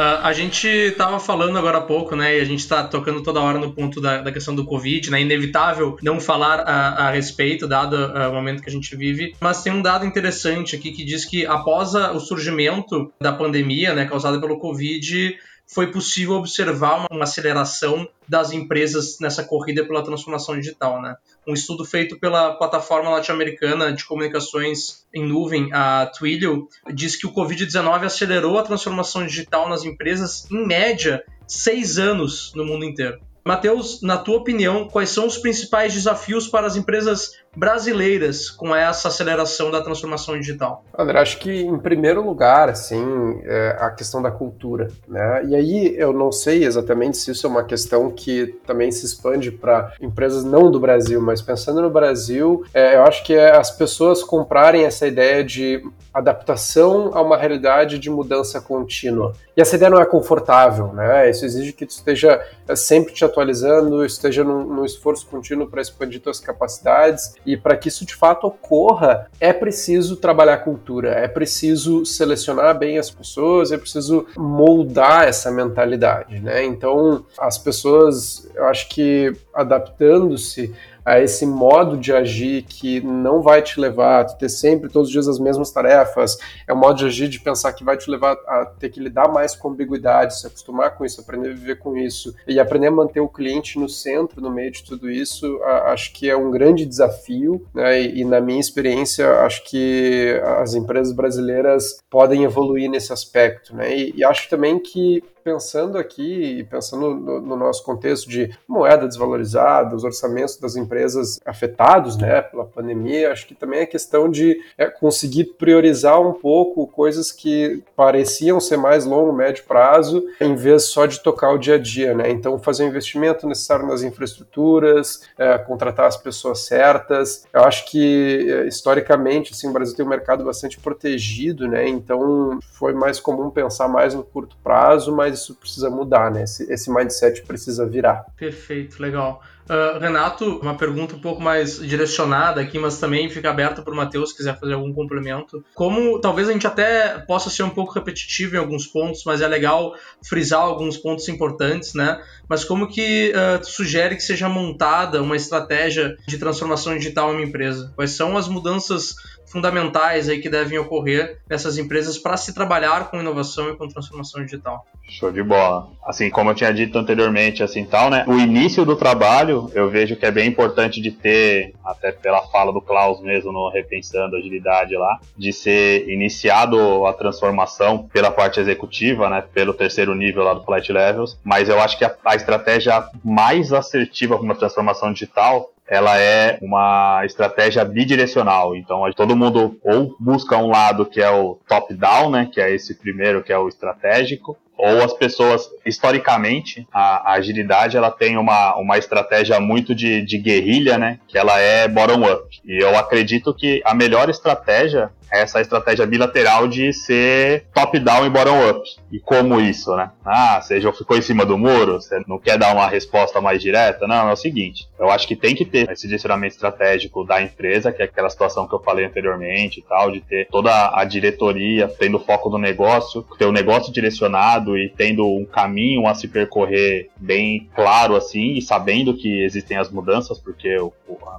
Uh, 0.00 0.22
a 0.22 0.32
gente 0.32 0.66
estava 0.66 1.20
falando 1.20 1.58
agora 1.58 1.76
há 1.76 1.82
pouco, 1.82 2.16
né? 2.16 2.38
E 2.38 2.40
a 2.40 2.44
gente 2.44 2.60
está 2.60 2.82
tocando 2.84 3.22
toda 3.22 3.38
hora 3.38 3.58
no 3.58 3.74
ponto 3.74 4.00
da, 4.00 4.22
da, 4.22 4.32
questão 4.32 4.54
do 4.54 4.64
Covid, 4.64 5.10
né? 5.10 5.20
Inevitável 5.20 5.98
não 6.02 6.18
falar 6.18 6.60
a, 6.60 7.08
a 7.08 7.10
respeito, 7.10 7.68
dado 7.68 7.94
uh, 7.96 8.30
o 8.30 8.32
momento 8.32 8.62
que 8.62 8.70
a 8.70 8.72
gente 8.72 8.96
vive. 8.96 9.34
Mas 9.38 9.62
tem 9.62 9.70
um 9.70 9.82
dado 9.82 10.06
interessante 10.06 10.74
aqui 10.74 10.92
que 10.92 11.04
diz 11.04 11.26
que 11.26 11.44
após 11.44 11.94
a, 11.94 12.12
o 12.12 12.20
surgimento 12.20 13.12
da 13.20 13.30
pandemia, 13.30 13.92
né, 13.92 14.06
causada 14.06 14.40
pelo 14.40 14.58
Covid, 14.58 15.36
foi 15.72 15.90
possível 15.92 16.34
observar 16.34 16.96
uma, 16.96 17.08
uma 17.10 17.24
aceleração 17.24 18.08
das 18.28 18.52
empresas 18.52 19.18
nessa 19.20 19.44
corrida 19.44 19.84
pela 19.84 20.02
transformação 20.02 20.56
digital. 20.56 21.00
Né? 21.00 21.14
Um 21.46 21.54
estudo 21.54 21.84
feito 21.84 22.18
pela 22.18 22.54
plataforma 22.54 23.10
norte-americana 23.10 23.92
de 23.92 24.04
comunicações 24.04 25.06
em 25.14 25.24
nuvem, 25.24 25.72
a 25.72 26.06
Twilio, 26.06 26.68
diz 26.92 27.16
que 27.16 27.26
o 27.26 27.32
Covid-19 27.32 28.04
acelerou 28.04 28.58
a 28.58 28.64
transformação 28.64 29.24
digital 29.24 29.68
nas 29.68 29.84
empresas 29.84 30.50
em 30.50 30.66
média 30.66 31.24
seis 31.46 31.98
anos 31.98 32.52
no 32.54 32.64
mundo 32.64 32.84
inteiro. 32.84 33.20
Matheus, 33.44 34.02
na 34.02 34.18
tua 34.18 34.36
opinião, 34.36 34.86
quais 34.86 35.10
são 35.10 35.26
os 35.26 35.38
principais 35.38 35.94
desafios 35.94 36.46
para 36.46 36.66
as 36.66 36.76
empresas 36.76 37.32
brasileiras 37.56 38.48
com 38.48 38.74
essa 38.74 39.08
aceleração 39.08 39.70
da 39.70 39.82
transformação 39.82 40.38
digital? 40.38 40.84
André, 40.96 41.20
acho 41.20 41.38
que 41.38 41.62
em 41.62 41.78
primeiro 41.78 42.24
lugar, 42.24 42.68
assim, 42.68 43.40
é 43.44 43.76
a 43.78 43.90
questão 43.90 44.22
da 44.22 44.30
cultura, 44.30 44.88
né? 45.08 45.44
E 45.46 45.54
aí 45.54 45.94
eu 45.96 46.12
não 46.12 46.30
sei 46.30 46.64
exatamente 46.64 47.16
se 47.16 47.30
isso 47.32 47.46
é 47.46 47.50
uma 47.50 47.64
questão 47.64 48.10
que 48.10 48.58
também 48.66 48.90
se 48.92 49.04
expande 49.04 49.50
para 49.50 49.92
empresas 50.00 50.44
não 50.44 50.70
do 50.70 50.78
Brasil, 50.78 51.20
mas 51.20 51.42
pensando 51.42 51.82
no 51.82 51.90
Brasil, 51.90 52.64
é, 52.72 52.96
eu 52.96 53.02
acho 53.02 53.24
que 53.24 53.34
é 53.34 53.56
as 53.56 53.70
pessoas 53.70 54.22
comprarem 54.22 54.84
essa 54.84 55.06
ideia 55.06 55.42
de 55.42 55.82
adaptação 56.12 57.10
a 57.14 57.22
uma 57.22 57.36
realidade 57.36 57.98
de 57.98 58.10
mudança 58.10 58.60
contínua. 58.60 59.32
E 59.56 59.60
essa 59.60 59.76
ideia 59.76 59.90
não 59.90 60.00
é 60.00 60.06
confortável, 60.06 60.92
né? 60.92 61.28
Isso 61.30 61.44
exige 61.44 61.72
que 61.72 61.86
tu 61.86 61.90
esteja 61.90 62.44
é, 62.68 62.76
sempre 62.76 63.12
te 63.12 63.24
atualizando, 63.24 64.04
esteja 64.04 64.44
num, 64.44 64.64
num 64.64 64.84
esforço 64.84 65.26
contínuo 65.26 65.68
para 65.68 65.80
expandir 65.80 66.20
suas 66.22 66.40
capacidades 66.40 67.34
e 67.44 67.56
para 67.56 67.76
que 67.76 67.88
isso 67.88 68.04
de 68.04 68.14
fato 68.14 68.46
ocorra, 68.46 69.28
é 69.40 69.52
preciso 69.52 70.16
trabalhar 70.16 70.54
a 70.54 70.58
cultura, 70.58 71.10
é 71.10 71.26
preciso 71.28 72.04
selecionar 72.04 72.78
bem 72.78 72.98
as 72.98 73.10
pessoas, 73.10 73.72
é 73.72 73.78
preciso 73.78 74.26
moldar 74.36 75.26
essa 75.26 75.50
mentalidade, 75.50 76.40
né? 76.40 76.64
Então, 76.64 77.24
as 77.38 77.58
pessoas, 77.58 78.48
eu 78.54 78.64
acho 78.66 78.88
que 78.88 79.32
adaptando-se 79.54 80.74
a 81.04 81.20
esse 81.20 81.46
modo 81.46 81.96
de 81.96 82.12
agir 82.12 82.62
que 82.62 83.00
não 83.00 83.42
vai 83.42 83.62
te 83.62 83.80
levar 83.80 84.20
a 84.20 84.24
ter 84.24 84.48
sempre 84.48 84.88
todos 84.88 85.08
os 85.08 85.12
dias 85.12 85.28
as 85.28 85.38
mesmas 85.38 85.70
tarefas, 85.70 86.36
é 86.66 86.72
um 86.72 86.76
modo 86.76 86.98
de 86.98 87.06
agir 87.06 87.28
de 87.28 87.40
pensar 87.40 87.72
que 87.72 87.84
vai 87.84 87.96
te 87.96 88.10
levar 88.10 88.36
a 88.46 88.66
ter 88.66 88.90
que 88.90 89.00
lidar 89.00 89.28
mais 89.28 89.54
com 89.54 89.70
ambiguidade, 89.70 90.38
se 90.38 90.46
acostumar 90.46 90.96
com 90.96 91.04
isso, 91.04 91.20
aprender 91.20 91.50
a 91.50 91.54
viver 91.54 91.78
com 91.78 91.96
isso 91.96 92.34
e 92.46 92.58
aprender 92.58 92.88
a 92.88 92.92
manter 92.92 93.20
o 93.20 93.28
cliente 93.28 93.78
no 93.78 93.88
centro, 93.88 94.40
no 94.40 94.50
meio 94.50 94.70
de 94.70 94.84
tudo 94.84 95.10
isso, 95.10 95.60
acho 95.86 96.12
que 96.12 96.28
é 96.28 96.36
um 96.36 96.50
grande 96.50 96.84
desafio, 96.84 97.66
né? 97.74 98.00
E, 98.00 98.20
e 98.20 98.24
na 98.24 98.40
minha 98.40 98.60
experiência, 98.60 99.40
acho 99.40 99.64
que 99.68 100.40
as 100.58 100.74
empresas 100.74 101.14
brasileiras 101.14 101.98
podem 102.10 102.44
evoluir 102.44 102.90
nesse 102.90 103.12
aspecto, 103.12 103.74
né? 103.74 103.96
E, 103.96 104.14
e 104.16 104.24
acho 104.24 104.48
também 104.48 104.78
que 104.78 105.22
pensando 105.42 105.98
aqui, 105.98 106.66
pensando 106.70 107.14
no, 107.14 107.40
no, 107.40 107.56
nosso 107.56 107.84
contexto 107.84 108.28
de 108.28 108.50
moeda 108.66 109.06
desvalorizada, 109.06 109.94
os 109.94 110.04
orçamentos 110.04 110.56
das 110.56 110.76
empresas 110.76 111.40
afetados 111.44 112.16
né, 112.16 112.40
pela 112.42 112.64
pandemia, 112.64 113.32
acho 113.32 113.46
que 113.46 113.54
também 113.54 113.80
é 113.80 113.86
questão 113.86 114.28
de 114.28 114.60
é, 114.76 114.86
conseguir 114.86 115.44
priorizar 115.58 116.20
um 116.20 116.32
pouco 116.32 116.86
coisas 116.86 117.32
que 117.32 117.82
pareciam 117.96 118.60
ser 118.60 118.76
mais 118.76 119.04
longo, 119.04 119.32
médio 119.32 119.64
prazo, 119.64 120.24
em 120.40 120.54
vez 120.54 120.84
só 120.84 121.06
de 121.06 121.20
tocar 121.20 121.50
o 121.52 121.58
dia 121.58 121.74
a 121.74 121.78
dia. 121.78 122.14
Né? 122.14 122.30
Então, 122.30 122.58
fazer 122.58 122.84
o 122.84 122.88
investimento 122.88 123.46
necessário 123.46 123.86
nas 123.86 124.02
infraestruturas, 124.02 125.22
é, 125.38 125.58
contratar 125.58 126.06
as 126.06 126.16
pessoas 126.16 126.60
certas. 126.60 127.46
Eu 127.52 127.62
acho 127.62 127.90
que, 127.90 128.46
é, 128.50 128.66
historicamente, 128.66 129.52
assim, 129.52 129.68
o 129.68 129.72
Brasil 129.72 129.96
tem 129.96 130.04
um 130.04 130.08
mercado 130.08 130.44
bastante 130.44 130.78
protegido, 130.78 131.68
né? 131.68 131.88
então 131.88 132.58
foi 132.72 132.92
mais 132.92 133.20
comum 133.20 133.50
pensar 133.50 133.88
mais 133.88 134.14
no 134.14 134.22
curto 134.22 134.56
prazo, 134.62 135.14
mas 135.14 135.29
isso 135.30 135.54
precisa 135.54 135.88
mudar, 135.88 136.30
né? 136.30 136.44
Esse, 136.44 136.70
esse 136.72 136.90
mindset 136.92 137.42
precisa 137.42 137.86
virar. 137.86 138.26
Perfeito, 138.36 139.00
legal. 139.00 139.42
Uh, 139.70 140.00
Renato, 140.00 140.58
uma 140.58 140.76
pergunta 140.76 141.14
um 141.14 141.20
pouco 141.20 141.40
mais 141.40 141.78
direcionada 141.78 142.60
aqui, 142.60 142.76
mas 142.76 142.98
também 142.98 143.30
fica 143.30 143.50
aberta 143.50 143.82
para 143.82 143.92
o 143.92 143.96
Matheus 143.96 144.30
se 144.30 144.36
quiser 144.36 144.58
fazer 144.58 144.72
algum 144.72 144.92
complemento. 144.92 145.64
Como 145.76 146.20
talvez 146.20 146.48
a 146.48 146.52
gente 146.52 146.66
até 146.66 147.20
possa 147.20 147.48
ser 147.48 147.62
um 147.62 147.70
pouco 147.70 147.92
repetitivo 147.92 148.56
em 148.56 148.58
alguns 148.58 148.84
pontos, 148.84 149.22
mas 149.24 149.40
é 149.40 149.46
legal 149.46 149.94
frisar 150.28 150.60
alguns 150.60 150.96
pontos 150.96 151.28
importantes, 151.28 151.94
né? 151.94 152.20
Mas 152.48 152.64
como 152.64 152.88
que 152.88 153.32
uh, 153.32 153.64
sugere 153.64 154.16
que 154.16 154.22
seja 154.22 154.48
montada 154.48 155.22
uma 155.22 155.36
estratégia 155.36 156.16
de 156.26 156.36
transformação 156.36 156.96
digital 156.96 157.30
em 157.30 157.36
uma 157.36 157.44
empresa? 157.44 157.92
Quais 157.94 158.10
são 158.10 158.36
as 158.36 158.48
mudanças 158.48 159.14
fundamentais 159.50 160.28
aí 160.28 160.38
que 160.38 160.48
devem 160.48 160.78
ocorrer 160.78 161.38
nessas 161.48 161.76
empresas 161.76 162.18
para 162.18 162.36
se 162.36 162.54
trabalhar 162.54 163.10
com 163.10 163.20
inovação 163.20 163.70
e 163.70 163.76
com 163.76 163.88
transformação 163.88 164.44
digital. 164.44 164.86
Show 165.08 165.32
de 165.32 165.42
bola. 165.42 165.88
Assim, 166.06 166.30
como 166.30 166.50
eu 166.50 166.54
tinha 166.54 166.72
dito 166.72 166.96
anteriormente, 166.96 167.62
assim, 167.62 167.84
tal, 167.84 168.10
né? 168.10 168.24
O 168.28 168.38
início 168.38 168.84
do 168.84 168.94
trabalho, 168.94 169.70
eu 169.74 169.90
vejo 169.90 170.14
que 170.14 170.24
é 170.24 170.30
bem 170.30 170.48
importante 170.48 171.00
de 171.00 171.10
ter, 171.10 171.74
até 171.84 172.12
pela 172.12 172.42
fala 172.48 172.72
do 172.72 172.80
Klaus 172.80 173.20
mesmo 173.20 173.50
no 173.50 173.68
Repensando 173.70 174.36
Agilidade 174.36 174.96
lá, 174.96 175.18
de 175.36 175.52
ser 175.52 176.08
iniciado 176.08 177.04
a 177.06 177.12
transformação 177.12 178.08
pela 178.12 178.30
parte 178.30 178.60
executiva, 178.60 179.28
né? 179.28 179.42
Pelo 179.52 179.74
terceiro 179.74 180.14
nível 180.14 180.44
lá 180.44 180.54
do 180.54 180.64
Flight 180.64 180.92
Levels. 180.92 181.36
Mas 181.42 181.68
eu 181.68 181.80
acho 181.80 181.98
que 181.98 182.04
a, 182.04 182.14
a 182.24 182.36
estratégia 182.36 183.04
mais 183.24 183.72
assertiva 183.72 184.36
para 184.36 184.44
uma 184.44 184.54
transformação 184.54 185.12
digital 185.12 185.70
ela 185.90 186.16
é 186.16 186.56
uma 186.62 187.22
estratégia 187.24 187.84
bidirecional. 187.84 188.76
Então, 188.76 189.02
todo 189.12 189.36
mundo 189.36 189.76
ou 189.82 190.14
busca 190.20 190.56
um 190.56 190.68
lado 190.68 191.04
que 191.04 191.20
é 191.20 191.28
o 191.28 191.58
top-down, 191.68 192.30
né, 192.30 192.48
que 192.50 192.60
é 192.60 192.72
esse 192.72 192.94
primeiro, 192.94 193.42
que 193.42 193.52
é 193.52 193.58
o 193.58 193.68
estratégico, 193.68 194.56
ou 194.78 195.02
as 195.02 195.12
pessoas, 195.12 195.68
historicamente, 195.84 196.86
a, 196.90 197.32
a, 197.32 197.34
agilidade 197.34 197.98
ela 197.98 198.10
tem 198.10 198.38
uma, 198.38 198.74
uma 198.76 198.96
estratégia 198.96 199.60
muito 199.60 199.94
de, 199.94 200.22
de 200.22 200.38
guerrilha, 200.38 200.96
né? 200.96 201.18
Que 201.28 201.36
ela 201.36 201.58
é 201.58 201.86
bottom-up. 201.86 202.48
E 202.64 202.82
eu 202.82 202.96
acredito 202.96 203.52
que 203.52 203.82
a 203.84 203.92
melhor 203.92 204.30
estratégia 204.30 205.10
essa 205.30 205.60
estratégia 205.60 206.06
bilateral 206.06 206.66
de 206.66 206.92
ser 206.92 207.64
top-down 207.74 208.26
e 208.26 208.30
bottom-up. 208.30 208.80
E 209.10 209.18
como 209.18 209.60
isso, 209.60 209.94
né? 209.96 210.10
Ah, 210.24 210.60
você 210.60 210.80
já 210.80 210.92
ficou 210.92 211.16
em 211.16 211.22
cima 211.22 211.44
do 211.44 211.58
muro, 211.58 212.00
você 212.00 212.20
não 212.26 212.38
quer 212.38 212.58
dar 212.58 212.74
uma 212.74 212.88
resposta 212.88 213.40
mais 213.40 213.60
direta? 213.60 214.06
Não, 214.06 214.28
é 214.28 214.32
o 214.32 214.36
seguinte, 214.36 214.88
eu 214.98 215.10
acho 215.10 215.26
que 215.26 215.36
tem 215.36 215.54
que 215.54 215.64
ter 215.64 215.90
esse 215.90 216.06
direcionamento 216.06 216.54
estratégico 216.54 217.24
da 217.24 217.42
empresa, 217.42 217.92
que 217.92 218.02
é 218.02 218.04
aquela 218.04 218.30
situação 218.30 218.66
que 218.68 218.74
eu 218.74 218.80
falei 218.80 219.06
anteriormente 219.06 219.80
e 219.80 219.82
tal, 219.82 220.10
de 220.10 220.20
ter 220.20 220.46
toda 220.50 220.92
a 220.94 221.04
diretoria 221.04 221.88
tendo 221.88 222.18
foco 222.18 222.50
no 222.50 222.58
negócio, 222.58 223.24
ter 223.38 223.46
o 223.46 223.52
negócio 223.52 223.92
direcionado 223.92 224.76
e 224.76 224.92
tendo 224.96 225.26
um 225.26 225.44
caminho 225.44 226.06
a 226.06 226.14
se 226.14 226.28
percorrer 226.28 227.08
bem 227.16 227.68
claro 227.74 228.16
assim, 228.16 228.54
e 228.54 228.62
sabendo 228.62 229.14
que 229.14 229.42
existem 229.42 229.76
as 229.76 229.90
mudanças, 229.90 230.38
porque 230.38 230.76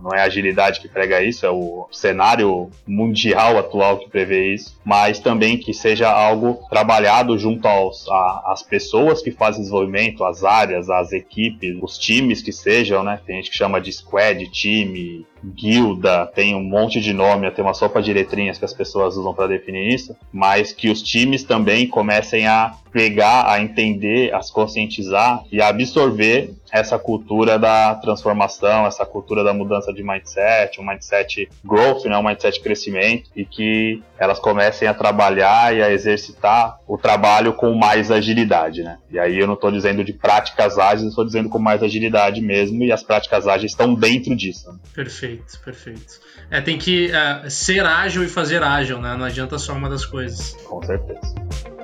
não 0.01 0.11
é 0.13 0.21
a 0.21 0.25
agilidade 0.25 0.79
que 0.79 0.87
prega 0.87 1.23
isso, 1.23 1.45
é 1.45 1.49
o 1.49 1.87
cenário 1.91 2.69
mundial 2.87 3.57
atual 3.57 3.80
atual 3.81 3.97
que 3.97 4.09
prevê 4.09 4.53
isso, 4.53 4.79
mas 4.85 5.19
também 5.19 5.57
que 5.57 5.73
seja 5.73 6.09
algo 6.09 6.59
trabalhado 6.69 7.37
junto 7.37 7.67
aos, 7.67 8.07
a, 8.07 8.51
às 8.53 8.61
pessoas 8.61 9.21
que 9.21 9.31
fazem 9.31 9.61
desenvolvimento, 9.61 10.23
as 10.23 10.43
áreas, 10.43 10.89
as 10.89 11.11
equipes, 11.11 11.77
os 11.81 11.97
times 11.97 12.41
que 12.41 12.51
sejam, 12.51 13.03
né? 13.03 13.19
Tem 13.25 13.37
gente 13.37 13.49
que 13.49 13.57
chama 13.57 13.81
de 13.81 13.91
squad, 13.91 14.47
time, 14.51 15.25
guilda, 15.43 16.27
tem 16.27 16.55
um 16.55 16.63
monte 16.63 16.99
de 16.99 17.13
nome, 17.13 17.49
tem 17.51 17.63
uma 17.63 17.73
sopa 17.73 18.01
de 18.01 18.13
letrinhas 18.13 18.57
que 18.57 18.65
as 18.65 18.73
pessoas 18.73 19.15
usam 19.17 19.33
para 19.33 19.47
definir 19.47 19.93
isso, 19.93 20.15
mas 20.31 20.71
que 20.71 20.89
os 20.89 21.01
times 21.01 21.43
também 21.43 21.87
comecem 21.87 22.47
a 22.47 22.75
pegar, 22.91 23.49
a 23.49 23.61
entender, 23.61 24.33
a 24.33 24.41
se 24.41 24.51
conscientizar 24.51 25.43
e 25.51 25.61
a 25.61 25.69
absorver 25.69 26.53
essa 26.71 26.97
cultura 26.97 27.59
da 27.59 27.95
transformação, 27.95 28.85
essa 28.87 29.05
cultura 29.05 29.43
da 29.43 29.53
mudança 29.53 29.91
de 29.93 30.03
mindset, 30.03 30.79
um 30.79 30.85
mindset 30.85 31.49
growth, 31.63 32.05
né, 32.05 32.17
um 32.17 32.23
mindset 32.23 32.61
crescimento, 32.61 33.29
e 33.35 33.43
que 33.43 34.01
elas 34.17 34.39
comecem 34.39 34.87
a 34.87 34.93
trabalhar 34.93 35.75
e 35.75 35.81
a 35.81 35.91
exercitar 35.91 36.79
o 36.87 36.97
trabalho 36.97 37.53
com 37.53 37.73
mais 37.73 38.09
agilidade, 38.09 38.83
né? 38.83 38.97
E 39.09 39.19
aí 39.19 39.37
eu 39.37 39.47
não 39.47 39.55
estou 39.55 39.71
dizendo 39.71 40.03
de 40.03 40.13
práticas 40.13 40.77
ágeis, 40.77 41.09
estou 41.09 41.25
dizendo 41.25 41.49
com 41.49 41.59
mais 41.59 41.83
agilidade 41.83 42.39
mesmo, 42.39 42.83
e 42.83 42.91
as 42.91 43.03
práticas 43.03 43.47
ágeis 43.47 43.71
estão 43.71 43.93
dentro 43.93 44.35
disso. 44.35 44.71
Né? 44.71 44.79
Perfeito, 44.93 45.30
perfeito. 45.63 46.19
É, 46.49 46.61
tem 46.61 46.77
que 46.77 47.11
uh, 47.11 47.49
ser 47.49 47.85
ágil 47.85 48.23
e 48.23 48.27
fazer 48.27 48.63
ágil, 48.63 48.99
né? 48.99 49.15
Não 49.15 49.25
adianta 49.25 49.57
só 49.57 49.73
uma 49.73 49.89
das 49.89 50.05
coisas. 50.05 50.53
Com 50.65 50.81
certeza. 50.83 51.80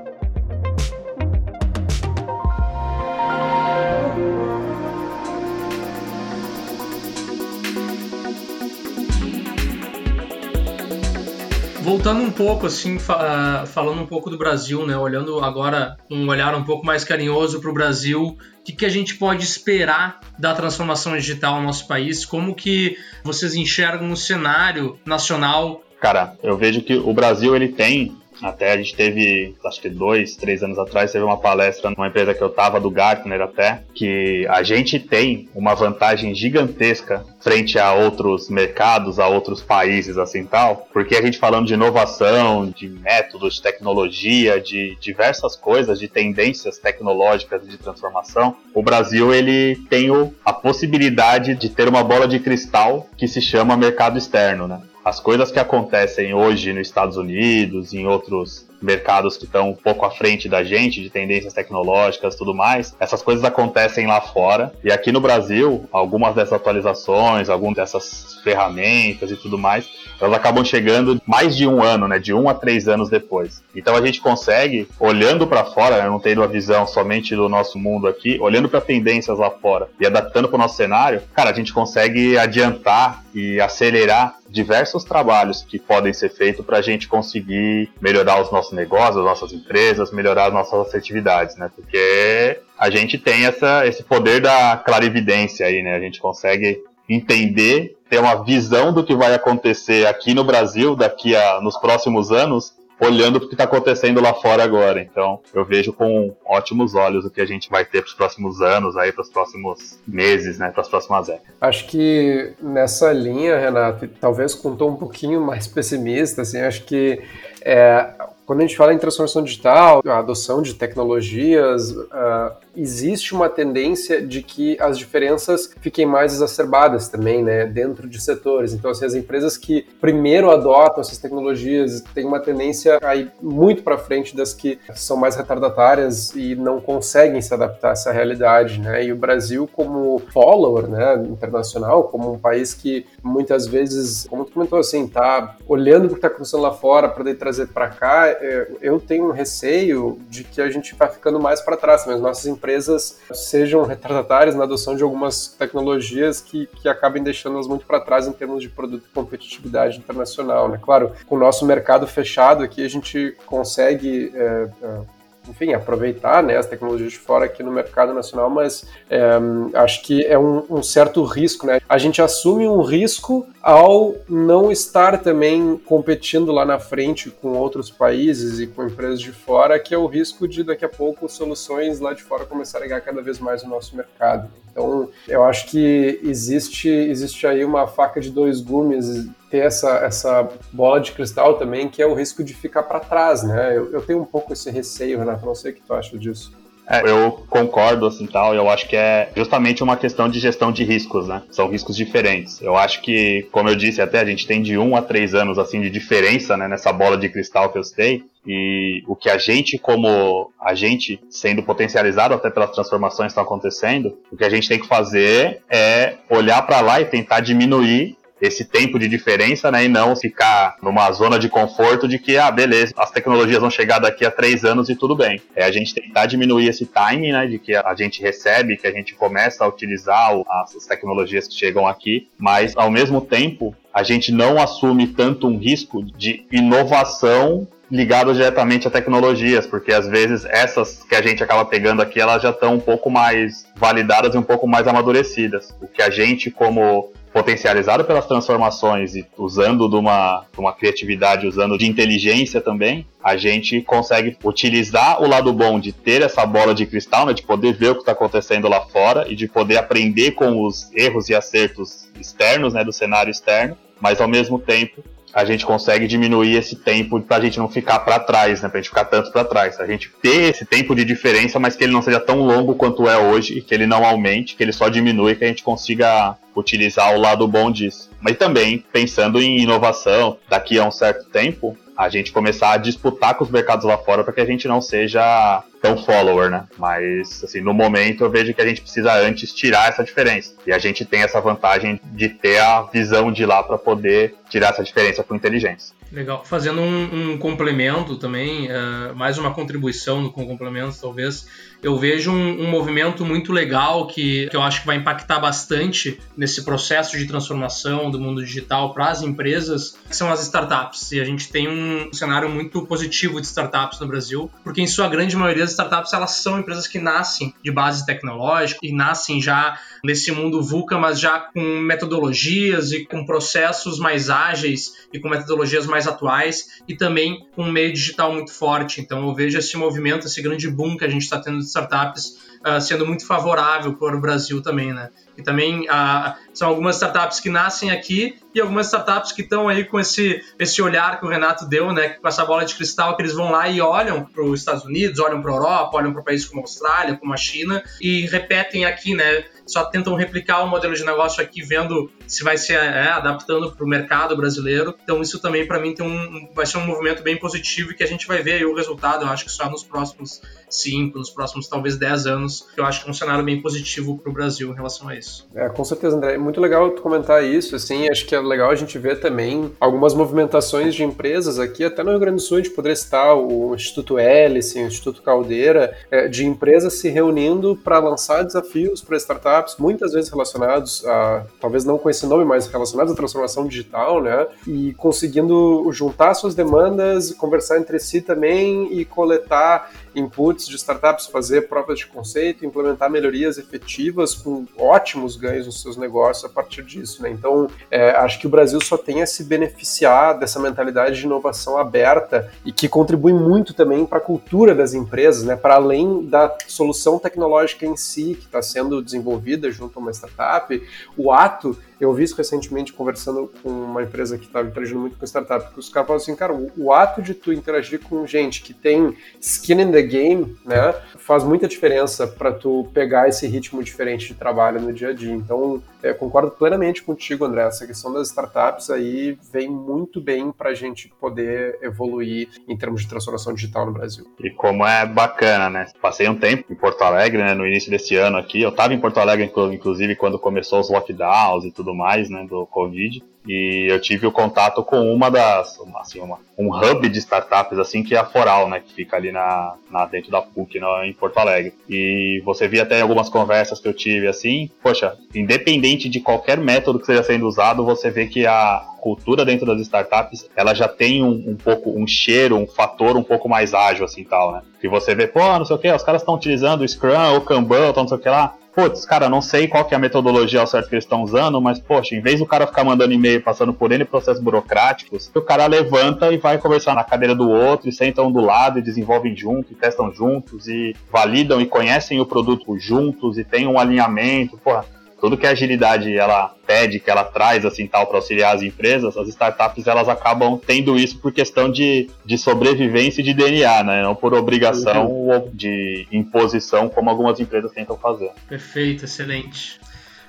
Voltando 11.98 12.22
um 12.22 12.30
pouco, 12.30 12.68
assim, 12.68 13.00
fa 13.00 13.66
falando 13.66 14.00
um 14.00 14.06
pouco 14.06 14.30
do 14.30 14.38
Brasil, 14.38 14.86
né? 14.86 14.96
Olhando 14.96 15.44
agora 15.44 15.98
um 16.12 16.28
olhar 16.30 16.54
um 16.54 16.64
pouco 16.64 16.86
mais 16.86 17.04
carinhoso 17.04 17.60
para 17.60 17.72
o 17.72 17.74
Brasil, 17.74 18.38
o 18.60 18.64
que, 18.64 18.72
que 18.72 18.86
a 18.86 18.90
gente 18.90 19.16
pode 19.16 19.44
esperar 19.44 20.20
da 20.38 20.54
transformação 20.54 21.18
digital 21.18 21.60
no 21.60 21.66
nosso 21.66 21.88
país? 21.88 22.24
Como 22.24 22.54
que 22.54 22.96
vocês 23.24 23.56
enxergam 23.56 24.12
o 24.12 24.16
cenário 24.16 25.00
nacional? 25.04 25.82
Cara, 26.00 26.36
eu 26.44 26.56
vejo 26.56 26.84
que 26.84 26.96
o 26.96 27.12
Brasil 27.14 27.56
ele 27.56 27.70
tem 27.70 28.16
até 28.42 28.74
a 28.74 28.78
gente 28.78 28.96
teve, 28.96 29.56
acho 29.66 29.82
que 29.82 29.90
dois, 29.90 30.36
três 30.36 30.64
anos 30.64 30.78
atrás, 30.78 31.12
teve 31.12 31.24
uma 31.24 31.38
palestra 31.38 31.90
numa 31.92 32.08
empresa 32.08 32.34
que 32.34 32.42
eu 32.42 32.50
tava, 32.50 32.80
do 32.80 32.92
Gartner 32.92 33.42
até, 33.42 33.84
que 33.94 34.46
a 34.50 34.64
gente 34.64 35.00
tem 35.00 35.50
uma 35.56 35.74
vantagem 35.74 36.34
gigantesca 36.34 37.26
frente 37.40 37.80
a 37.80 37.94
outros 37.94 38.50
mercados, 38.50 39.20
a 39.20 39.28
outros 39.28 39.62
países 39.62 40.18
assim 40.18 40.46
tal, 40.46 40.88
porque 40.92 41.16
a 41.16 41.22
gente 41.22 41.38
falando 41.38 41.68
de 41.68 41.74
inovação, 41.74 42.70
de 42.70 42.90
métodos, 42.90 43.56
de 43.56 43.62
tecnologia, 43.62 44.60
de 44.60 44.98
diversas 45.00 45.56
coisas, 45.56 46.00
de 46.00 46.08
tendências 46.08 46.78
tecnológicas 46.78 47.68
de 47.68 47.78
transformação, 47.78 48.56
o 48.74 48.82
Brasil 48.82 49.34
ele 49.34 49.76
tem 49.90 50.08
a 50.46 50.54
possibilidade 50.54 51.56
de 51.56 51.70
ter 51.70 51.88
uma 51.88 52.04
bola 52.04 52.28
de 52.28 52.40
cristal 52.40 53.08
que 53.18 53.28
se 53.28 53.42
chama 53.42 53.76
mercado 53.78 54.18
externo, 54.18 54.68
né? 54.68 54.82
As 55.08 55.22
coisas 55.22 55.50
que 55.50 55.58
acontecem 55.58 56.34
hoje 56.34 56.74
nos 56.74 56.88
Estados 56.88 57.16
Unidos, 57.16 57.94
em 57.94 58.06
outros 58.06 58.68
mercados 58.82 59.38
que 59.38 59.46
estão 59.46 59.70
um 59.70 59.74
pouco 59.74 60.06
à 60.06 60.12
frente 60.12 60.48
da 60.50 60.64
gente, 60.64 61.02
de 61.02 61.10
tendências 61.10 61.54
tecnológicas 61.54 62.36
tudo 62.36 62.54
mais, 62.54 62.96
essas 63.00 63.22
coisas 63.22 63.44
acontecem 63.44 64.06
lá 64.06 64.22
fora. 64.22 64.74
E 64.84 64.92
aqui 64.92 65.12
no 65.12 65.22
Brasil, 65.22 65.88
algumas 65.92 66.36
dessas 66.36 66.54
atualizações, 66.54 67.50
algumas 67.50 67.78
dessas 67.78 68.40
ferramentas 68.44 69.32
e 69.32 69.36
tudo 69.36 69.58
mais, 69.58 69.88
elas 70.20 70.34
acabam 70.34 70.64
chegando 70.64 71.22
mais 71.26 71.56
de 71.56 71.68
um 71.68 71.82
ano, 71.82 72.08
né? 72.08 72.20
De 72.20 72.34
um 72.34 72.50
a 72.50 72.54
três 72.54 72.88
anos 72.88 73.10
depois. 73.10 73.64
Então 73.76 73.96
a 73.96 74.06
gente 74.06 74.20
consegue, 74.20 74.88
olhando 75.00 75.48
para 75.48 75.64
fora, 75.64 75.98
né, 75.98 76.10
não 76.10 76.20
tendo 76.20 76.42
uma 76.42 76.48
visão 76.48 76.86
somente 76.88 77.36
do 77.36 77.48
nosso 77.48 77.78
mundo 77.78 78.08
aqui, 78.08 78.38
olhando 78.42 78.68
para 78.68 78.82
tendências 78.82 79.38
lá 79.38 79.50
fora 79.50 79.88
e 80.00 80.06
adaptando 80.06 80.48
para 80.48 80.56
o 80.56 80.60
nosso 80.60 80.76
cenário, 80.76 81.22
cara, 81.34 81.50
a 81.50 81.54
gente 81.54 81.74
consegue 81.74 82.38
adiantar 82.38 83.24
e 83.34 83.60
acelerar 83.62 84.36
diversos 84.50 85.04
trabalhos 85.04 85.64
que 85.64 85.80
podem 85.80 86.14
ser 86.14 86.30
feitos 86.30 86.66
para 86.66 86.78
a 86.78 86.82
gente 86.82 87.08
conseguir 87.08 87.92
melhorar 88.02 88.42
os 88.42 88.52
nossos 88.52 88.74
negócios, 88.74 89.18
as 89.18 89.24
nossas 89.24 89.54
empresas, 89.54 90.12
melhorar 90.12 90.48
as 90.48 90.54
nossas 90.54 90.94
atividades, 90.96 91.58
né? 91.58 91.70
Porque 91.76 92.60
a 92.78 92.90
gente 92.90 93.18
tem 93.18 93.46
essa, 93.46 93.86
esse 93.86 94.04
poder 94.04 94.42
da 94.42 94.78
clarividência 94.78 95.66
aí, 95.66 95.82
né? 95.82 95.96
A 95.96 96.00
gente 96.00 96.20
consegue 96.20 96.82
entender, 97.10 97.98
ter 98.10 98.20
uma 98.20 98.44
visão 98.44 98.94
do 98.94 99.04
que 99.04 99.16
vai 99.16 99.34
acontecer 99.34 100.06
aqui 100.08 100.34
no 100.34 100.44
Brasil 100.44 100.96
daqui 100.96 101.36
a 101.36 101.62
nos 101.62 101.78
próximos 101.78 102.32
anos, 102.32 102.74
olhando 103.00 103.38
o 103.38 103.40
que 103.42 103.54
está 103.54 103.66
acontecendo 103.66 104.22
lá 104.22 104.34
fora 104.34 104.64
agora. 104.64 105.02
Então, 105.02 105.40
eu 105.54 105.64
vejo 105.64 105.94
com 105.94 106.36
ótimos 106.46 106.96
olhos 106.96 107.26
o 107.26 107.30
que 107.30 107.42
a 107.42 107.46
gente 107.46 107.70
vai 107.70 107.86
ter 107.86 108.02
para 108.02 108.10
os 108.10 108.14
próximos 108.14 108.62
anos, 108.62 108.98
aí 108.98 109.12
para 109.12 109.22
os 109.22 109.30
próximos 109.30 110.00
meses, 110.08 110.58
né, 110.58 110.72
para 110.72 110.82
as 110.82 110.90
próximas 110.90 111.30
épocas. 111.30 111.54
Acho 111.62 111.88
que 111.88 112.54
nessa 112.62 113.12
linha, 113.12 113.58
Renato, 113.60 114.08
talvez 114.20 114.56
com 114.56 114.70
um 114.70 114.76
tom 114.76 114.90
um 114.92 114.96
pouquinho 114.96 115.42
mais 115.42 115.68
pessimista, 115.68 116.42
assim, 116.42 116.60
acho 116.60 116.84
que 116.86 117.22
é, 117.62 118.14
quando 118.46 118.60
a 118.60 118.62
gente 118.62 118.78
fala 118.78 118.94
em 118.94 118.98
transformação 118.98 119.44
digital, 119.44 120.02
a 120.06 120.20
adoção 120.20 120.62
de 120.62 120.74
tecnologias, 120.74 121.92
uh, 121.92 122.52
existe 122.78 123.34
uma 123.34 123.50
tendência 123.50 124.22
de 124.22 124.44
que 124.44 124.78
as 124.80 124.98
diferenças 124.98 125.72
fiquem 125.82 126.06
mais 126.06 126.34
exacerbadas 126.34 127.10
também, 127.10 127.44
né, 127.44 127.66
dentro 127.66 128.08
de 128.08 128.22
setores. 128.22 128.74
Então, 128.74 128.92
assim, 128.92 129.06
as 129.06 129.16
empresas 129.16 129.58
que 129.58 129.86
primeiro 130.00 130.52
adotam 130.52 131.02
essas 131.02 131.18
tecnologias 131.18 132.04
têm 132.14 132.26
uma 132.26 132.40
tendência 132.40 133.00
a 133.02 133.16
ir 133.16 133.32
muito 133.42 133.82
para 133.82 133.98
frente 133.98 134.36
das 134.36 134.54
que 134.54 134.80
são 134.94 135.18
mais 135.18 135.36
retardatárias 135.36 136.36
e 136.36 136.56
não 136.56 136.80
conseguem 136.80 137.42
se 137.42 137.54
adaptar 137.54 137.90
a 137.90 137.92
essa 137.92 138.12
realidade, 138.12 138.80
né? 138.80 139.04
E 139.04 139.12
o 139.12 139.16
Brasil, 139.16 139.68
como 139.74 140.20
follower, 140.32 140.88
né, 140.88 141.16
internacional, 141.26 142.04
como 142.04 142.34
um 142.34 142.38
país 142.38 142.74
que 142.74 143.06
muitas 143.24 143.66
vezes, 143.66 144.28
como 144.30 144.46
tu 144.46 144.52
comentou, 144.52 144.78
assim, 144.78 145.08
tá 145.08 145.56
olhando 145.68 146.06
o 146.06 146.10
que 146.10 146.16
está 146.16 146.28
acontecendo 146.28 146.62
lá 146.62 146.72
fora 146.72 147.10
para 147.10 147.34
trazer 147.34 147.68
para 147.68 147.90
cá, 147.90 148.28
é, 148.28 148.68
eu 148.82 149.00
tenho 149.00 149.28
um 149.28 149.32
receio 149.32 150.20
de 150.30 150.44
que 150.44 150.62
a 150.62 150.70
gente 150.70 150.94
vai 150.96 151.10
ficando 151.10 151.40
mais 151.40 151.60
para 151.62 151.76
trás, 151.76 152.06
mas 152.06 152.22
nossas 152.22 152.46
empresas 152.46 152.67
empresas 152.68 153.20
sejam 153.34 153.86
retardatárias 153.86 154.54
na 154.54 154.66
adoção 154.66 154.96
de 154.96 155.02
algumas 155.02 155.48
tecnologias 155.48 156.42
que, 156.42 156.68
que 156.68 156.90
acabem 156.90 157.24
deixando-as 157.24 157.66
muito 157.66 157.86
para 157.86 158.02
trás 158.02 158.28
em 158.28 158.34
termos 158.34 158.62
de 158.62 158.68
produto 158.68 159.06
e 159.10 159.14
competitividade 159.14 159.98
internacional. 159.98 160.68
Né? 160.68 160.78
Claro, 160.82 161.14
com 161.28 161.36
o 161.36 161.40
nosso 161.40 161.66
mercado 161.66 162.06
fechado 162.06 162.64
aqui, 162.64 162.84
a 162.84 162.90
gente 162.90 163.38
consegue 163.46 164.34
é, 164.36 164.70
é, 164.82 165.00
enfim, 165.48 165.74
aproveitar 165.74 166.44
né, 166.44 166.58
as 166.58 166.66
tecnologias 166.66 167.12
de 167.12 167.20
fora 167.20 167.46
aqui 167.46 167.64
no 167.64 167.72
mercado 167.72 168.14
nacional, 168.14 168.50
mas 168.50 168.86
é, 169.10 169.32
acho 169.74 170.04
que 170.04 170.26
é 170.26 170.38
um, 170.38 170.64
um, 170.70 170.84
certo 170.84 171.24
risco, 171.24 171.66
né? 171.66 171.80
A 171.88 171.98
gente 171.98 172.22
assume 172.22 172.68
um 172.68 172.82
risco 172.82 173.48
ao 173.62 174.16
não 174.30 174.72
estar 174.72 175.22
também 175.22 175.78
competindo 175.86 176.52
lá 176.52 176.66
na 176.66 176.80
frente 176.80 177.30
com 177.30 177.50
outros 177.54 177.90
países 177.90 178.60
e 178.60 178.68
com 178.68 178.86
empresas 178.86 179.20
de 179.20 179.32
fora, 179.32 179.80
que 179.80 179.94
é 179.94 179.98
o 179.98 180.08
risco 180.08 180.48
de 180.48 180.64
daqui 180.64 180.86
a 180.86 180.90
pouco 180.90 181.28
soluções 181.28 182.00
lá 182.00 182.14
de 182.14 182.24
fora 182.24 182.46
começarem 182.46 182.86
a 182.86 182.90
ganhar 182.90 183.02
cada 183.02 183.22
vez 183.22 183.40
mais 183.40 183.64
o 183.64 183.68
nosso 183.68 183.96
mercado. 183.96 184.50
Então, 184.78 185.10
eu 185.28 185.44
acho 185.44 185.66
que 185.66 186.20
existe, 186.24 186.88
existe 186.88 187.48
aí 187.48 187.66
uma 187.66 187.88
faca 187.88 188.22
de 188.22 188.30
dois 188.30 188.62
gumes, 188.62 189.28
ter 189.50 189.66
essa, 189.66 189.90
essa 190.06 190.48
bola 190.72 191.02
de 191.02 191.14
cristal 191.14 191.56
também, 191.56 191.90
que 191.90 192.00
é 192.00 192.06
o 192.06 192.14
risco 192.14 192.44
de 192.44 192.54
ficar 192.54 192.84
para 192.84 193.00
trás, 193.00 193.42
né? 193.42 193.76
Eu, 193.76 193.92
eu, 193.92 194.02
tenho 194.04 194.22
um 194.22 194.26
pouco 194.26 194.54
esse 194.54 194.70
receio, 194.70 195.18
Renato, 195.18 195.44
não 195.44 195.56
sei 195.56 195.72
o 195.72 195.74
que 195.74 195.82
tu 195.82 195.94
acha 195.96 196.16
disso. 196.16 196.52
É, 196.88 197.02
eu 197.10 197.44
concordo, 197.50 198.06
assim, 198.06 198.28
tal, 198.28 198.54
eu 198.54 198.70
acho 198.70 198.88
que 198.88 198.96
é 198.96 199.30
justamente 199.36 199.82
uma 199.82 199.98
questão 199.98 200.30
de 200.30 200.40
gestão 200.40 200.72
de 200.72 200.84
riscos, 200.84 201.28
né? 201.28 201.42
São 201.50 201.68
riscos 201.70 201.98
diferentes. 201.98 202.62
Eu 202.62 202.78
acho 202.78 203.02
que, 203.02 203.48
como 203.52 203.68
eu 203.68 203.76
disse 203.76 204.00
até, 204.00 204.20
a 204.20 204.26
gente 204.26 204.46
tem 204.46 204.62
de 204.62 204.78
um 204.78 204.96
a 204.96 205.02
três 205.02 205.34
anos, 205.34 205.58
assim, 205.58 205.82
de 205.82 205.90
diferença, 205.90 206.56
né, 206.56 206.68
nessa 206.68 206.94
bola 206.94 207.18
de 207.18 207.28
cristal 207.30 207.72
que 207.72 207.80
eu 207.80 207.84
citei, 207.84 208.24
e 208.48 209.04
o 209.06 209.16
que 209.16 209.30
a 209.30 209.38
gente, 209.38 209.78
como 209.78 210.52
a 210.60 210.74
gente 210.74 211.20
sendo 211.30 211.62
potencializado 211.62 212.34
até 212.34 212.50
pelas 212.50 212.72
transformações 212.72 213.28
que 213.28 213.32
estão 213.32 213.44
acontecendo, 213.44 214.18
o 214.32 214.38
que 214.38 214.46
a 214.46 214.50
gente 214.50 214.70
tem 214.70 214.80
que 214.80 214.88
fazer 214.88 215.62
é 215.70 216.16
olhar 216.30 216.62
para 216.62 216.80
lá 216.80 217.02
e 217.02 217.06
tentar 217.06 217.42
diminuir 217.42 218.16
esse 218.40 218.66
tempo 218.66 219.00
de 219.00 219.08
diferença, 219.08 219.72
né, 219.72 219.86
e 219.86 219.88
não 219.88 220.16
ficar 220.16 220.76
numa 220.82 221.12
zona 221.12 221.40
de 221.40 221.50
conforto 221.50 222.08
de 222.08 222.20
que, 222.20 222.38
ah, 222.38 222.52
beleza, 222.52 222.94
as 222.96 223.10
tecnologias 223.10 223.60
vão 223.60 223.70
chegar 223.70 224.00
daqui 224.00 224.26
a 224.26 224.32
três 224.32 224.64
anos 224.64 224.90
e 224.90 224.96
tudo 224.96 225.16
bem. 225.16 225.42
É 225.56 225.64
a 225.64 225.72
gente 225.72 225.94
tentar 225.94 226.28
diminuir 226.28 226.68
esse 226.68 226.86
timing, 226.86 227.32
né, 227.32 227.48
de 227.48 227.60
que 227.60 227.76
a 227.76 227.96
gente 227.96 228.22
recebe, 228.22 228.78
que 228.78 228.88
a 228.88 228.92
gente 228.92 229.16
começa 229.16 229.66
a 229.66 229.68
utilizar 229.68 230.32
as 230.48 230.86
tecnologias 230.86 231.48
que 231.48 231.56
chegam 231.56 231.88
aqui, 231.88 232.28
mas 232.38 232.74
ao 232.78 232.92
mesmo 232.92 233.22
tempo 233.22 233.76
a 233.94 234.04
gente 234.04 234.32
não 234.32 234.62
assume 234.62 235.08
tanto 235.08 235.48
um 235.48 235.58
risco 235.58 236.04
de 236.04 236.46
inovação 236.52 237.68
ligado 237.90 238.34
diretamente 238.34 238.88
a 238.88 238.92
tecnologias, 238.92 239.66
porque 239.66 239.94
às 239.94 240.08
vezes 240.08 240.46
essas 240.46 241.04
que 241.04 241.16
a 241.16 241.22
gente 241.22 241.44
acaba 241.44 241.66
pegando 241.66 242.02
aqui, 242.02 242.20
elas 242.20 242.42
já 242.42 242.50
estão 242.50 242.76
um 242.76 242.80
pouco 242.80 243.10
mais 243.10 243.66
validadas 243.76 244.36
e 244.36 244.38
um 244.38 244.44
pouco 244.44 244.68
mais 244.68 244.88
amadurecidas. 244.88 245.76
O 245.82 245.88
que 245.88 246.02
a 246.02 246.10
gente, 246.10 246.52
como 246.52 247.12
potencializado 247.32 248.04
pelas 248.04 248.26
transformações 248.26 249.16
e 249.16 249.26
usando 249.38 249.88
de 249.88 249.96
uma, 249.96 250.46
de 250.52 250.60
uma 250.60 250.74
criatividade, 250.74 251.46
usando 251.46 251.78
de 251.78 251.86
inteligência 251.86 252.60
também, 252.60 253.06
a 253.24 253.38
gente 253.38 253.82
consegue 253.82 254.36
utilizar 254.44 255.22
o 255.22 255.28
lado 255.28 255.54
bom 255.54 255.80
de 255.80 255.92
ter 255.92 256.22
essa 256.22 256.46
bola 256.46 256.74
de 256.74 256.86
cristal, 256.86 257.26
né, 257.28 257.34
de 257.34 257.44
poder 257.44 257.74
ver 257.74 257.92
o 257.92 257.96
que 257.96 258.00
está 258.00 258.14
acontecendo 258.14 258.68
lá 258.68 258.82
fora 258.82 259.28
e 259.30 259.36
de 259.36 259.48
poder 259.48 259.78
aprender 259.78 260.32
com 260.32 260.66
os 260.66 260.90
erros 260.96 261.30
e 261.30 261.36
acertos 261.36 262.10
externos, 262.20 262.74
né, 262.74 262.84
do 262.84 262.92
cenário 262.92 263.30
externo, 263.30 263.78
mas 264.02 264.20
ao 264.20 264.28
mesmo 264.28 264.58
tempo 264.58 265.04
a 265.34 265.46
gente 265.46 265.66
consegue 265.66 266.08
diminuir 266.08 266.56
esse 266.56 266.76
tempo 266.76 267.20
para 267.22 267.38
a 267.38 267.42
gente 267.42 267.60
não 267.60 267.70
ficar 267.70 268.00
para 268.00 268.20
trás, 268.20 268.62
né? 268.62 268.70
Para 268.70 268.80
gente 268.80 268.90
ficar 268.90 269.06
tanto 269.06 269.32
para 269.32 269.44
trás. 269.44 269.80
A 269.80 269.86
gente 269.86 270.12
ter 270.22 270.50
esse 270.50 270.66
tempo 270.66 270.96
de 270.96 271.04
diferença, 271.04 271.60
mas 271.60 271.76
que 271.76 271.84
ele 271.84 271.94
não 271.94 272.02
seja 272.02 272.20
tão 272.20 272.40
longo 272.40 272.76
quanto 272.76 273.08
é 273.08 273.18
hoje, 273.18 273.62
que 273.62 273.74
ele 273.74 273.86
não 273.86 274.06
aumente, 274.06 274.56
que 274.56 274.64
ele 274.64 274.72
só 274.74 274.90
diminui, 274.90 275.36
que 275.36 275.44
a 275.44 275.48
gente 275.48 275.64
consiga 275.64 276.36
utilizar 276.56 277.14
o 277.14 277.20
lado 277.20 277.48
bom 277.48 277.70
disso. 277.72 278.10
Mas 278.22 278.38
também 278.38 278.84
pensando 278.92 279.42
em 279.42 279.60
inovação, 279.60 280.38
daqui 280.50 280.80
a 280.80 280.88
um 280.88 280.92
certo 280.92 281.30
tempo, 281.30 281.78
a 281.98 282.10
gente 282.10 282.32
começar 282.32 282.74
a 282.74 282.78
disputar 282.78 283.34
com 283.36 283.44
os 283.44 283.50
mercados 283.50 283.84
lá 283.84 283.98
fora 283.98 284.24
para 284.24 284.32
que 284.32 284.42
a 284.42 284.46
gente 284.46 284.68
não 284.68 284.80
seja 284.80 285.64
tão 285.82 285.98
follower, 285.98 286.50
né? 286.50 286.66
Mas, 286.78 287.44
assim, 287.44 287.60
no 287.60 287.74
momento 287.74 288.24
eu 288.24 288.30
vejo 288.30 288.54
que 288.54 288.62
a 288.62 288.68
gente 288.68 288.82
precisa 288.82 289.14
antes 289.14 289.54
tirar 289.54 289.90
essa 289.90 290.04
diferença. 290.04 290.54
E 290.66 290.72
a 290.72 290.78
gente 290.78 291.04
tem 291.04 291.22
essa 291.22 291.42
vantagem 291.42 292.00
de 292.04 292.30
ter 292.30 292.60
a 292.60 292.84
visão 292.84 293.32
de 293.32 293.46
lá 293.46 293.64
para 293.64 293.78
poder 293.78 294.36
tirar 294.50 294.70
essa 294.70 294.84
diferença 294.84 295.24
com 295.24 295.36
inteligência. 295.36 295.96
Legal. 296.12 296.44
Fazendo 296.46 296.80
um, 296.80 297.34
um 297.34 297.38
complemento 297.38 298.16
também, 298.16 298.68
uh, 298.68 299.16
mais 299.16 299.38
uma 299.38 299.54
contribuição 299.54 300.30
com 300.30 300.46
complemento, 300.46 300.96
talvez. 301.00 301.48
Eu 301.82 301.98
vejo 301.98 302.32
um, 302.32 302.64
um, 302.64 302.70
movimento 302.70 303.24
muito 303.24 303.54
legal 303.54 304.08
que, 304.08 304.48
que 304.50 304.56
eu 304.56 304.62
acho 304.62 304.82
que 304.82 304.88
vai 304.88 304.98
impactar 304.98 305.40
bastante 305.40 306.20
nesse 306.36 306.64
processo 306.64 307.18
de 307.18 307.28
transformação 307.28 308.10
do 308.10 308.20
mundo 308.20 308.44
digital 308.44 308.94
para 308.94 309.10
as 309.10 309.22
empresas, 309.22 309.98
que 310.10 310.16
são 310.16 310.32
as 310.32 310.42
startups. 310.42 311.12
E 311.12 311.20
a 311.20 311.24
gente 311.24 311.50
tem 311.50 311.68
um 311.68 312.12
cenário 312.12 312.50
muito 312.50 312.86
positivo 312.86 313.40
de 313.40 313.48
startups 313.48 314.00
no 314.00 314.08
Brasil, 314.08 314.50
porque 314.64 314.82
em 314.82 314.88
sua 314.88 315.08
grande 315.08 315.36
maioria 315.36 315.64
as 315.64 315.72
startups 315.72 316.14
elas 316.14 316.32
são 316.32 316.60
empresas 316.60 316.88
que 316.88 317.00
nascem 317.00 317.54
de 317.64 317.72
base 317.72 318.06
tecnológica 318.06 318.80
e 318.82 318.92
nascem 318.92 319.42
já 319.42 319.80
nesse 320.04 320.32
mundo 320.32 320.62
VUCA, 320.62 320.98
mas 320.98 321.20
já 321.20 321.40
com 321.40 321.62
metodologias 321.62 322.92
e 322.92 323.06
com 323.06 323.26
processos 323.26 324.00
mais 324.00 324.30
ágeis 324.30 325.08
e 325.14 325.20
com 325.20 325.30
metodologias 325.30 325.86
mais 325.86 326.08
atuais 326.08 326.82
e 326.88 326.96
também 326.96 327.46
com 327.56 327.64
um 327.64 327.72
meio 327.72 327.94
digital 327.94 328.32
muito 328.34 328.54
forte. 328.54 329.02
Então 329.02 329.28
eu 329.28 329.34
vejo 329.34 329.58
esse 329.58 329.78
movimento, 329.78 330.28
esse 330.28 330.42
grande 330.42 330.70
boom 330.70 330.98
que 330.98 331.06
a 331.06 331.10
gente 331.10 331.24
está 331.24 331.40
tendo 331.40 331.60
de 331.60 331.70
startups 331.78 332.38
uh, 332.66 332.82
sendo 332.82 333.06
muito 333.06 333.26
favorável 333.26 333.94
para 333.94 334.16
o 334.16 334.20
Brasil 334.20 334.62
também, 334.62 334.94
né? 334.94 335.10
E 335.38 335.44
também 335.44 335.82
uh, 335.82 336.34
são 336.54 336.68
algumas 336.68 336.96
startups 336.96 337.40
que 337.40 337.50
nascem 337.50 337.92
aqui 337.92 338.38
e 338.58 338.62
algumas 338.62 338.88
startups 338.88 339.32
que 339.32 339.42
estão 339.42 339.68
aí 339.68 339.84
com 339.84 340.00
esse, 340.00 340.44
esse 340.60 340.82
olhar 340.82 341.20
que 341.20 341.26
o 341.26 341.30
Renato 341.30 341.66
deu, 341.66 341.92
né? 341.94 342.10
Com 342.10 342.28
essa 342.28 342.44
bola 342.46 342.66
de 342.66 342.76
cristal 342.76 343.16
que 343.16 343.22
eles 343.22 343.34
vão 343.34 343.52
lá 343.52 343.68
e 343.70 343.80
olham 343.80 344.24
para 344.26 344.44
os 344.44 344.60
Estados 344.60 344.84
Unidos, 344.84 345.20
olham 345.20 345.42
para 345.42 345.52
a 345.52 345.56
Europa, 345.56 345.98
olham 345.98 346.14
para 346.14 346.24
países 346.24 346.48
como 346.48 346.62
a 346.62 346.64
Austrália, 346.64 347.16
como 347.16 347.34
a 347.34 347.38
China 347.38 347.84
e 348.02 348.26
repetem 348.28 348.86
aqui, 348.86 349.16
né? 349.16 349.46
Só 349.66 349.84
tentam 349.84 350.16
replicar 350.16 350.64
o 350.64 350.68
modelo 350.68 350.96
de 350.96 351.04
negócio 351.04 351.44
aqui, 351.44 351.62
vendo 351.62 352.10
se 352.26 352.44
vai 352.44 352.58
ser 352.58 352.76
é, 352.76 353.10
adaptando 353.10 353.72
para 353.72 353.86
o 353.86 353.88
mercado 353.88 354.36
brasileiro. 354.36 354.96
Então 355.04 355.22
isso 355.22 355.40
também 355.40 355.68
para 355.68 355.80
mim 355.80 355.94
tem 355.94 356.06
um, 356.06 356.50
vai 356.54 356.66
ser 356.66 356.78
um 356.78 356.86
movimento 356.86 357.22
bem 357.22 357.38
positivo 357.38 357.92
e 357.92 357.94
que 357.94 358.04
a 358.04 358.08
gente 358.08 358.26
vai 358.28 358.42
ver 358.42 358.54
aí 358.54 358.66
o 358.66 358.74
resultado. 358.74 359.26
Eu 359.26 359.30
acho 359.30 359.46
que 359.46 359.52
só 359.52 359.70
nos 359.70 359.84
próximos 359.84 360.42
cinco, 360.70 361.18
nos 361.18 361.30
próximos 361.30 361.68
talvez 361.68 361.98
dez 361.98 362.26
anos, 362.26 362.68
que 362.74 362.80
eu 362.80 362.86
acho 362.86 363.02
que 363.02 363.08
é 363.08 363.12
um 363.12 363.14
cenário 363.14 363.44
bem 363.44 363.62
positivo 363.62 364.18
para 364.18 364.30
o 364.30 364.34
Brasil 364.34 364.72
em 364.72 364.76
relação 364.76 365.10
a 365.10 365.16
isso. 365.16 365.48
É, 365.54 365.68
com 365.70 365.84
certeza, 365.84 366.16
André. 366.16 366.36
É 366.36 366.38
muito 366.38 366.60
legal 366.60 366.92
tu 366.92 367.02
comentar 367.02 367.44
isso. 367.44 367.76
Assim, 367.76 368.10
acho 368.10 368.26
que 368.26 368.36
é 368.36 368.40
legal 368.48 368.72
a 368.72 368.76
gente 368.76 368.98
ver 368.98 369.20
também 369.20 369.72
algumas 369.80 370.14
movimentações 370.14 370.96
de 370.96 371.04
empresas 371.04 371.60
aqui, 371.60 371.84
até 371.84 372.04
no 372.04 372.12
Rio 372.12 372.20
Grande 372.20 372.38
do 372.38 372.42
Sul 372.42 372.58
a 372.58 372.62
gente 372.62 372.74
poderia 372.74 372.96
citar 372.96 373.36
o 373.36 373.76
Instituto 373.76 374.18
Hélice, 374.18 374.80
o 374.80 374.88
Instituto 374.88 375.22
Caldeira, 375.22 375.96
é, 376.10 376.28
de 376.28 376.46
empresas 376.46 376.94
se 376.94 377.10
reunindo 377.10 377.76
para 377.84 378.00
lançar 378.00 378.44
desafios 378.44 379.02
para 379.02 379.18
startups, 379.18 379.76
muitas 379.78 380.14
vezes 380.14 380.30
relacionados 380.30 381.06
a, 381.06 381.46
talvez 381.60 381.84
não 381.86 381.98
com 381.98 382.10
esse 382.10 382.26
nome, 382.26 382.46
mas 382.46 382.68
relacionados 382.68 383.14
à 383.14 383.16
transformação 383.16 383.68
digital, 383.68 384.22
né? 384.22 384.48
E 384.66 384.94
conseguindo 384.94 385.90
juntar 385.92 386.34
suas 386.34 386.56
demandas, 386.56 387.32
conversar 387.34 387.80
entre 387.80 388.00
si 388.00 388.22
também 388.22 388.92
e 388.94 389.06
coletar 389.06 389.92
inputs 390.20 390.68
de 390.68 390.76
startups, 390.76 391.28
fazer 391.28 391.68
provas 391.68 392.00
de 392.00 392.08
conceito, 392.08 392.66
implementar 392.66 393.10
melhorias 393.10 393.58
efetivas 393.58 394.34
com 394.34 394.66
ótimos 394.78 395.36
ganhos 395.36 395.66
nos 395.66 395.82
seus 395.82 395.98
negócios 395.98 396.46
a 396.46 396.50
partir 396.50 396.84
disso. 396.84 397.22
Né? 397.22 397.30
Então, 397.30 397.70
é, 397.92 398.12
acho 398.12 398.40
que 398.40 398.48
o 398.48 398.50
Brasil 398.50 398.82
só 398.82 398.98
tem 398.98 399.22
a 399.22 399.28
se 399.28 399.44
beneficiar 399.44 400.38
dessa 400.38 400.60
mentalidade 400.60 401.18
de 401.18 401.26
inovação 401.26 401.78
aberta 401.78 402.52
e 402.66 402.72
que 402.72 402.90
contribui 402.90 403.34
muito 403.34 403.74
também 403.74 404.06
para 404.06 404.18
a 404.18 404.22
cultura 404.22 404.74
das 404.74 404.94
empresas, 404.94 405.44
né? 405.44 405.56
para 405.56 405.76
além 405.76 406.26
da 406.26 406.56
solução 406.68 407.20
tecnológica 407.20 407.86
em 407.86 407.96
si 407.96 408.36
que 408.36 408.46
está 408.46 408.62
sendo 408.62 409.02
desenvolvida 409.02 409.70
junto 409.72 410.00
a 410.00 410.02
uma 410.02 410.12
startup, 410.12 410.82
o 411.16 411.32
ato 411.32 411.78
Eu 412.00 412.14
vi 412.14 412.24
isso 412.24 412.36
recentemente 412.36 412.94
conversando 412.94 413.52
com 413.62 413.70
uma 413.70 414.04
empresa 414.04 414.38
que 414.38 414.46
estava 414.46 414.68
interagindo 414.68 415.00
muito 415.00 415.18
com 415.18 415.26
startup, 415.26 415.74
que 415.74 415.80
os 415.80 415.90
caras 415.90 416.08
falam 416.08 416.22
assim, 416.22 416.36
cara, 416.36 416.54
o, 416.54 416.72
o, 416.78 416.94
ato 416.94 417.22
de 417.22 417.34
tu 417.34 417.52
interagir 417.52 418.00
com 418.02 418.26
gente 418.26 418.62
que 418.62 418.74
tem 418.74 419.16
skin 419.40 419.82
in 419.82 419.92
the 419.92 420.02
game, 420.02 420.56
né, 420.66 420.94
faz 421.18 421.44
muita 421.44 421.68
diferença 421.68 422.28
para 422.28 422.52
tu 422.52 422.88
pegar 422.94 423.28
esse 423.28 423.48
ritmo 423.48 423.84
diferente 423.84 424.28
de 424.28 424.34
trabalho 424.36 424.80
no 424.80 424.94
dia 424.94 425.10
a 425.10 425.14
dia. 425.14 425.34
Então, 425.34 425.82
é, 426.02 426.14
concordo 426.14 426.52
plenamente 426.52 427.04
contigo, 427.04 427.46
André. 427.46 427.64
Essa 427.64 427.88
questão 427.88 428.14
das 428.14 428.28
startups 428.28 428.90
aí 428.90 429.38
vem 429.52 429.70
muito 429.70 430.22
bem 430.22 430.52
para 430.52 430.70
a 430.70 430.74
gente 430.74 431.10
poder 431.20 431.80
evoluir 431.82 432.50
em 432.68 432.78
termos 432.78 433.02
de 433.02 433.08
transformação 433.08 433.54
digital 433.54 433.86
no 433.86 433.92
Brasil. 433.92 434.26
E 434.40 434.52
como 434.52 434.86
é 434.86 435.06
bacana, 435.06 435.70
né? 435.70 435.88
Passei 436.02 436.28
um 436.30 436.36
tempo 436.36 436.72
em 436.72 436.76
Porto 436.76 437.02
Alegre, 437.02 437.44
né, 437.44 437.54
no 437.54 437.66
início 437.66 437.90
desse 437.90 438.16
ano 438.16 438.38
aqui. 438.38 438.62
Eu 438.62 438.70
estava 438.70 438.94
em 438.94 439.00
Porto 439.00 439.20
Alegre, 439.20 439.52
inclusive, 439.74 440.16
quando 440.16 440.40
começou 440.40 440.80
os 440.80 440.90
lockdowns 440.90 441.66
e 441.66 441.72
tudo 441.72 441.87
mais, 441.94 442.30
né, 442.30 442.46
do 442.48 442.66
Covid. 442.66 443.24
E 443.48 443.88
eu 443.90 444.00
tive 444.02 444.28
o 444.28 444.32
contato 444.32 444.84
com 444.84 445.14
uma 445.14 445.30
das, 445.32 445.80
assim, 446.00 446.20
uma, 446.20 446.38
um 446.58 446.70
hub 446.76 447.08
de 447.08 447.20
startups, 447.20 447.80
assim, 447.80 448.04
que 448.04 448.16
é 448.16 448.18
a 448.18 448.26
Foral, 448.26 448.70
né, 448.70 448.82
que 448.86 448.94
fica 448.94 449.16
ali 449.16 449.32
na, 449.32 449.76
na 449.90 450.06
dentro 450.06 450.32
da 450.32 450.42
PUC, 450.42 450.80
no, 450.80 451.04
em 451.04 451.14
Porto 451.14 451.38
Alegre. 451.38 451.74
E 451.90 452.42
você 452.44 452.68
via 452.68 452.84
até 452.84 453.02
algumas 453.02 453.30
conversas 453.30 453.80
que 453.80 453.88
eu 453.88 453.94
tive, 453.94 454.28
assim, 454.28 454.70
poxa, 454.84 455.16
independente 455.34 456.10
de 456.10 456.20
qualquer 456.20 456.58
método 456.58 457.00
que 457.00 457.04
esteja 457.04 457.24
sendo 457.24 457.48
usado, 457.48 457.86
você 457.86 458.10
vê 458.10 458.28
que 458.28 458.46
a 458.46 458.86
cultura 459.00 459.46
dentro 459.46 459.66
das 459.66 459.80
startups, 459.82 460.50
ela 460.56 460.74
já 460.74 460.88
tem 460.88 461.24
um, 461.24 461.52
um 461.52 461.56
pouco, 461.56 461.98
um 461.98 462.06
cheiro, 462.06 462.58
um 462.58 462.68
fator 462.68 463.16
um 463.16 463.24
pouco 463.24 463.48
mais 463.48 463.74
ágil, 463.74 464.04
assim, 464.04 464.24
tal, 464.24 464.52
né. 464.52 464.62
Que 464.82 464.90
você 464.90 465.16
vê, 465.16 465.28
pô, 465.28 465.40
não 465.40 465.66
sei 465.66 465.76
o 465.76 465.80
que, 465.80 465.90
os 465.90 466.04
caras 466.04 466.22
estão 466.22 466.36
utilizando 466.36 466.82
o 466.82 466.88
Scrum, 466.88 467.38
o 467.38 467.42
Kanban, 467.42 467.94
não 467.96 468.08
sei 468.08 468.18
o 468.18 468.20
que 468.20 468.30
lá, 468.30 468.56
putz, 468.78 469.06
cara, 469.06 469.28
não 469.28 469.42
sei 469.42 469.68
qual 469.68 469.86
que 469.86 469.96
é 469.96 469.98
a 469.98 470.00
metodologia 470.00 470.60
ao 470.60 470.68
certo 470.68 470.88
que 470.88 470.94
eles 470.94 471.04
estão 471.04 471.24
usando, 471.24 471.60
mas, 471.60 471.80
poxa, 471.80 472.14
em 472.14 472.22
vez 472.22 472.40
do 472.40 472.46
cara 472.46 472.68
ficar 472.68 472.84
mandando 472.84 473.12
e-mail 473.12 473.37
passando 473.40 473.74
por 473.74 473.92
N 473.92 474.06
processos 474.06 474.42
burocráticos, 474.42 475.32
o 475.34 475.42
cara 475.42 475.68
levanta 475.68 476.32
e 476.32 476.38
vai 476.38 476.58
conversar 476.58 476.96
na 476.96 477.04
cadeira 477.04 477.36
do 477.36 477.50
outro, 477.50 477.90
e 477.90 477.94
sentam 477.94 478.32
do 478.32 478.42
lado 478.42 478.80
e 478.80 478.82
desenvolvem 478.82 479.36
junto, 479.36 479.72
e 479.72 479.76
testam 479.76 480.14
juntos, 480.14 480.68
e 480.68 480.96
validam 481.12 481.62
e 481.62 481.66
conhecem 481.66 482.20
o 482.20 482.26
produto 482.26 482.78
juntos, 482.78 483.38
e 483.38 483.44
tem 483.44 483.68
um 483.68 483.80
alinhamento, 483.80 484.58
porra 484.58 484.86
tudo 485.20 485.38
que 485.38 485.48
a 485.48 485.52
agilidade 485.52 486.16
ela 486.16 486.54
pede, 486.66 487.00
que 487.00 487.10
ela 487.10 487.24
traz 487.24 487.66
assim 487.66 487.88
tal 487.88 488.06
para 488.08 488.18
auxiliar 488.18 488.56
as 488.56 488.62
empresas, 488.62 489.18
as 489.18 489.28
startups 489.30 489.88
elas 489.88 490.08
acabam 490.08 490.60
tendo 490.60 490.98
isso 490.98 491.18
por 491.20 491.32
questão 491.32 491.72
de, 491.72 492.10
de 492.26 492.38
sobrevivência 492.38 493.22
e 493.22 493.24
de 493.24 493.34
DNA, 493.34 493.84
né? 493.84 494.04
Não 494.04 494.16
por 494.16 494.34
obrigação 494.34 495.08
uhum. 495.08 495.30
ou 495.30 495.50
de 495.54 496.08
imposição 496.12 496.88
como 496.90 497.10
algumas 497.10 497.40
empresas 497.40 497.72
tentam 497.72 497.98
fazer. 497.98 498.32
Perfeito, 498.48 499.06
excelente. 499.06 499.80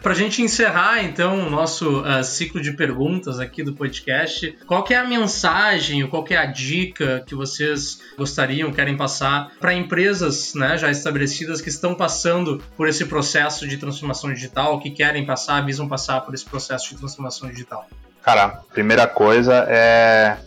Para 0.02 0.12
a 0.12 0.14
gente 0.14 0.42
encerrar, 0.42 1.02
então, 1.02 1.46
o 1.46 1.50
nosso 1.50 2.02
uh, 2.02 2.22
ciclo 2.22 2.62
de 2.62 2.72
perguntas 2.72 3.40
aqui 3.40 3.62
do 3.62 3.74
podcast, 3.74 4.56
qual 4.66 4.84
é 4.88 4.94
a 4.94 5.04
mensagem, 5.04 6.06
qual 6.06 6.24
é 6.30 6.36
a 6.36 6.46
dica 6.46 7.24
que 7.26 7.34
vocês 7.34 8.00
gostariam, 8.16 8.72
querem 8.72 8.96
passar 8.96 9.50
para 9.60 9.74
empresas 9.74 10.54
né, 10.54 10.78
já 10.78 10.90
estabelecidas 10.90 11.60
que 11.60 11.68
estão 11.68 11.94
passando 11.94 12.62
por 12.76 12.88
esse 12.88 13.04
processo 13.06 13.66
de 13.66 13.76
transformação 13.76 14.32
digital, 14.32 14.78
que 14.78 14.90
querem 14.90 15.26
passar, 15.26 15.64
visam 15.64 15.88
passar 15.88 16.20
por 16.20 16.32
esse 16.32 16.44
processo 16.44 16.90
de 16.90 16.96
transformação 16.96 17.50
digital? 17.50 17.86
Cara, 18.22 18.62
primeira 18.72 19.06
coisa 19.06 19.66
é 19.68 20.38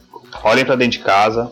olhem 0.43 0.65
para 0.65 0.75
dentro 0.75 0.99
de 0.99 1.03
casa, 1.03 1.51